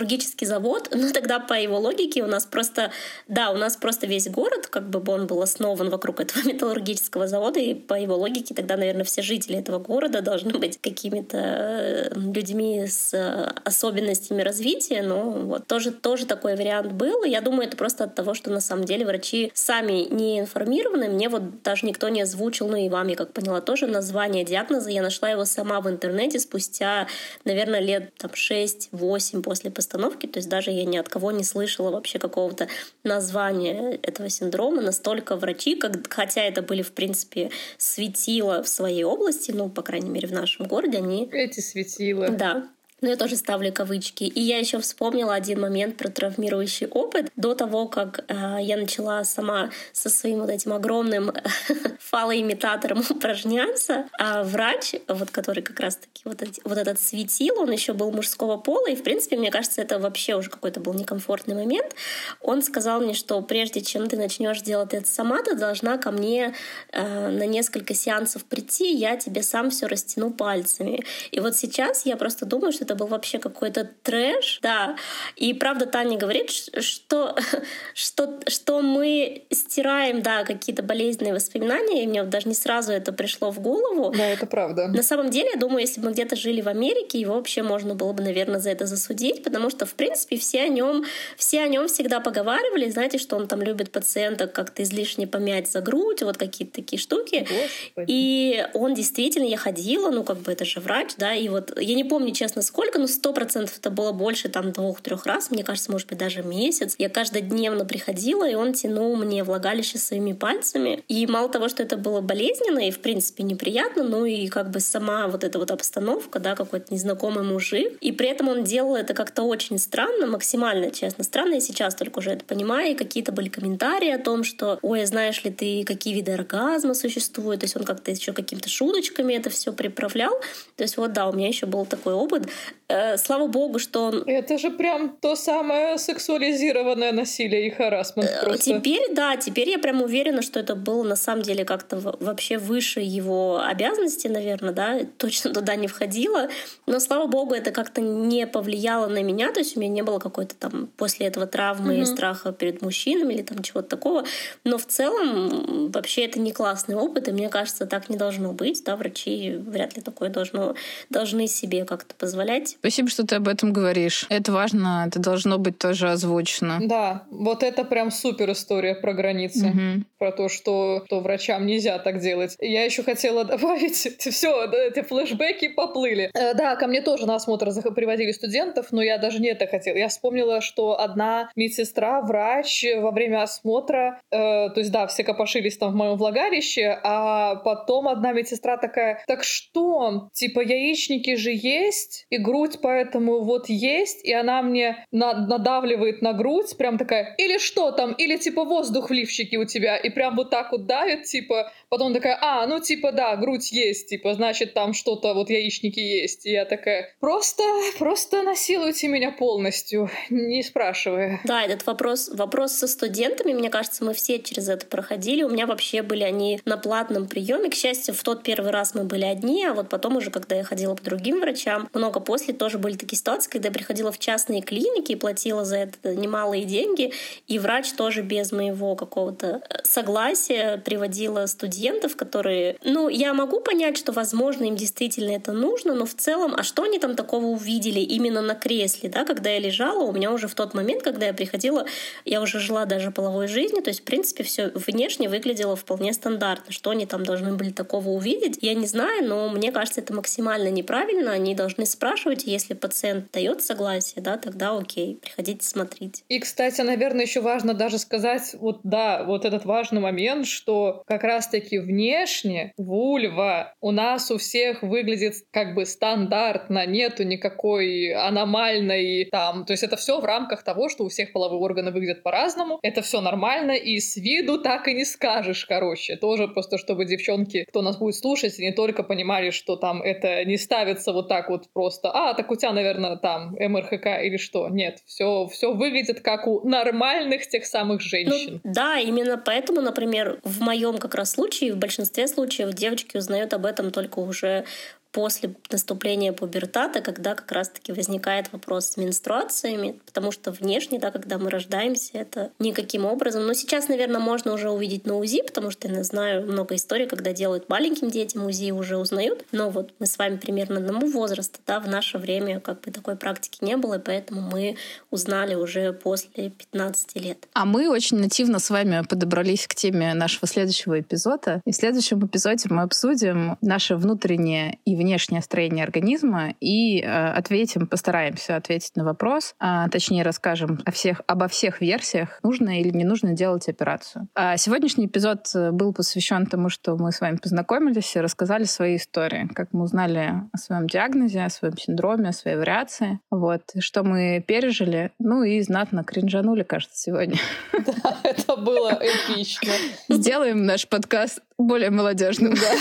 [0.50, 0.88] завод.
[1.00, 2.90] Ну, тогда по его логике у нас просто,
[3.26, 7.58] да, у нас просто весь город, как бы он был основан вокруг этого металлургического завода,
[7.58, 12.86] и по его логике тогда, наверное, все жители этого города должны быть какими-то э, людьми
[12.86, 15.02] с э, особенностями развития.
[15.02, 17.24] Но вот тоже, тоже такой вариант был.
[17.24, 21.08] Я думаю, это просто от того, что на самом деле врачи сами не информированы.
[21.08, 24.90] Мне вот даже никто не озвучил, ну и вам, я как поняла, тоже название диагноза.
[24.90, 27.06] Я нашла его сама в интернете спустя,
[27.44, 30.26] наверное, лет там 6-8 после постановки.
[30.26, 32.68] То есть даже я ни от кого не слышала вообще какого-то
[33.04, 34.82] названия этого синдрома.
[34.82, 40.10] Настолько врачи, как, хотя это были, в принципе, светила в своей области, ну, по крайней
[40.10, 41.28] мере, в нашем городе, они...
[41.32, 42.28] Эти светила.
[42.30, 42.68] Да,
[43.00, 44.24] но я тоже ставлю кавычки.
[44.24, 47.30] И я еще вспомнила один момент про травмирующий опыт.
[47.36, 51.32] До того, как э, я начала сама со своим вот этим огромным
[51.98, 58.10] фалоимитатором упражняться, а врач, вот который как раз-таки вот, вот этот светил, он еще был
[58.10, 61.94] мужского пола, и в принципе, мне кажется, это вообще уже какой-то был некомфортный момент.
[62.40, 66.54] Он сказал мне, что прежде чем ты начнешь делать это сама, ты должна ко мне
[66.92, 71.04] э, на несколько сеансов прийти, я тебе сам все растяну пальцами.
[71.30, 74.96] И вот сейчас я просто думаю, что это был вообще какой-то трэш, да.
[75.36, 77.36] И правда Таня говорит, что,
[77.94, 83.52] что, что мы стираем, да, какие-то болезненные воспоминания, и мне даже не сразу это пришло
[83.52, 84.12] в голову.
[84.16, 84.88] Да, это правда.
[84.88, 87.94] На самом деле, я думаю, если бы мы где-то жили в Америке, его вообще можно
[87.94, 91.04] было бы, наверное, за это засудить, потому что, в принципе, все о нем,
[91.36, 95.80] все о нем всегда поговаривали, знаете, что он там любит пациента как-то излишне помять за
[95.80, 97.46] грудь, вот какие-то такие штуки.
[97.48, 98.06] Господи.
[98.08, 101.94] И он действительно, я ходила, ну, как бы это же врач, да, и вот я
[101.94, 105.62] не помню, честно, сколько сколько, ну, сто процентов это было больше, там, двух-трех раз, мне
[105.62, 106.94] кажется, может быть, даже месяц.
[106.96, 111.04] Я каждодневно приходила, и он тянул мне влагалище своими пальцами.
[111.06, 114.80] И мало того, что это было болезненно и, в принципе, неприятно, ну и как бы
[114.80, 117.98] сама вот эта вот обстановка, да, какой-то незнакомый мужик.
[118.00, 121.56] И при этом он делал это как-то очень странно, максимально, честно, странно.
[121.56, 122.92] Я сейчас только уже это понимаю.
[122.92, 127.60] И какие-то были комментарии о том, что, ой, знаешь ли ты, какие виды оргазма существуют.
[127.60, 130.32] То есть он как-то еще какими-то шуточками это все приправлял.
[130.76, 132.48] То есть вот, да, у меня еще был такой опыт.
[132.90, 134.22] Э, слава богу, что он...
[134.26, 138.64] Это же прям то самое сексуализированное насилие и харасмент э, просто.
[138.64, 143.00] Теперь, да, теперь я прям уверена, что это было на самом деле как-то вообще выше
[143.00, 146.48] его обязанности, наверное, да, точно туда не входило.
[146.86, 150.18] Но, слава богу, это как-то не повлияло на меня, то есть у меня не было
[150.18, 152.02] какой-то там после этого травмы угу.
[152.02, 154.24] и страха перед мужчинами или там чего-то такого.
[154.64, 158.82] Но в целом вообще это не классный опыт, и мне кажется, так не должно быть,
[158.84, 160.74] да, врачи вряд ли такое должно,
[161.08, 162.76] должны себе как-то позволять позволяйте.
[162.78, 164.26] Спасибо, что ты об этом говоришь.
[164.28, 166.78] Это важно, это должно быть тоже озвучено.
[166.82, 169.68] Да, вот это прям супер история про границы.
[169.68, 170.06] Мгм.
[170.18, 172.56] Про то, что, что врачам нельзя так делать.
[172.60, 176.30] Я еще хотела добавить, все, эти флешбеки поплыли.
[176.34, 179.96] Э, да, ко мне тоже на осмотр приводили студентов, но я даже не это хотела.
[179.96, 184.36] Я вспомнила, что одна медсестра, врач во время осмотра, э,
[184.70, 189.44] то есть да, все копошились там в моем влагалище, а потом одна медсестра такая, так
[189.44, 196.22] что, типа яичники же есть, и грудь поэтому вот есть, и она мне на- надавливает
[196.22, 200.10] на грудь, прям такая, или что там, или типа воздух в лифчике у тебя, и
[200.10, 204.34] прям вот так вот давит, типа, потом такая, а, ну типа да, грудь есть, типа,
[204.34, 206.46] значит там что-то, вот яичники есть.
[206.46, 207.64] И я такая, просто,
[207.98, 211.40] просто насилуйте меня полностью, не спрашивая.
[211.44, 215.42] Да, этот вопрос, вопрос со студентами, мне кажется, мы все через это проходили.
[215.42, 217.68] У меня вообще были они на платном приеме.
[217.68, 220.62] К счастью, в тот первый раз мы были одни, а вот потом уже, когда я
[220.62, 224.62] ходила по другим врачам, много после тоже были такие ситуации, когда я приходила в частные
[224.62, 227.12] клиники и платила за это немалые деньги,
[227.48, 231.79] и врач тоже без моего какого-то э, согласия приводила студентов,
[232.16, 232.76] которые...
[232.84, 236.82] Ну, я могу понять, что, возможно, им действительно это нужно, но в целом, а что
[236.82, 240.54] они там такого увидели именно на кресле, да, когда я лежала, у меня уже в
[240.54, 241.86] тот момент, когда я приходила,
[242.24, 246.72] я уже жила даже половой жизнью, то есть, в принципе, все внешне выглядело вполне стандартно.
[246.72, 250.68] Что они там должны были такого увидеть, я не знаю, но мне кажется, это максимально
[250.68, 251.32] неправильно.
[251.32, 256.24] Они должны спрашивать, если пациент дает согласие, да, тогда окей, приходите смотреть.
[256.28, 261.22] И, кстати, наверное, еще важно даже сказать, вот да, вот этот важный момент, что как
[261.22, 269.64] раз-таки внешне вульва у нас у всех выглядит как бы стандартно, нету никакой аномальной там,
[269.64, 273.02] то есть это все в рамках того, что у всех половые органы выглядят по-разному, это
[273.02, 276.16] все нормально, и с виду так и не скажешь, короче.
[276.16, 280.56] Тоже просто, чтобы девчонки, кто нас будет слушать, не только понимали, что там это не
[280.56, 284.68] ставится вот так вот просто, а, так у тебя, наверное, там МРХК или что.
[284.68, 288.60] Нет, все, все выглядит как у нормальных тех самых женщин.
[288.64, 293.52] Ну, да, именно поэтому, например, в моем как раз случае, в большинстве случаев девочки узнают
[293.52, 294.64] об этом только уже
[295.12, 301.38] после наступления пубертата, когда как раз-таки возникает вопрос с менструациями, потому что внешне, да, когда
[301.38, 303.46] мы рождаемся, это никаким образом.
[303.46, 307.32] Но сейчас, наверное, можно уже увидеть на УЗИ, потому что я знаю много историй, когда
[307.32, 309.44] делают маленьким детям УЗИ, уже узнают.
[309.52, 313.16] Но вот мы с вами примерно одному возраста, да, в наше время как бы такой
[313.16, 314.76] практики не было, и поэтому мы
[315.10, 317.48] узнали уже после 15 лет.
[317.54, 321.60] А мы очень нативно с вами подобрались к теме нашего следующего эпизода.
[321.64, 327.86] И в следующем эпизоде мы обсудим наше внутреннее и внешнее строение организма и э, ответим,
[327.86, 333.04] постараемся ответить на вопрос, а, точнее расскажем о всех, обо всех версиях, нужно или не
[333.04, 334.28] нужно делать операцию.
[334.34, 338.96] А сегодняшний эпизод э, был посвящен тому, что мы с вами познакомились и рассказали свои
[338.96, 344.02] истории, как мы узнали о своем диагнозе, о своем синдроме, о своей вариации, вот, что
[344.02, 347.38] мы пережили, ну и знатно кринжанули, кажется, сегодня.
[347.72, 349.72] Да, это было эпично.
[350.08, 352.54] Сделаем наш подкаст более молодежным.
[352.54, 352.72] Да.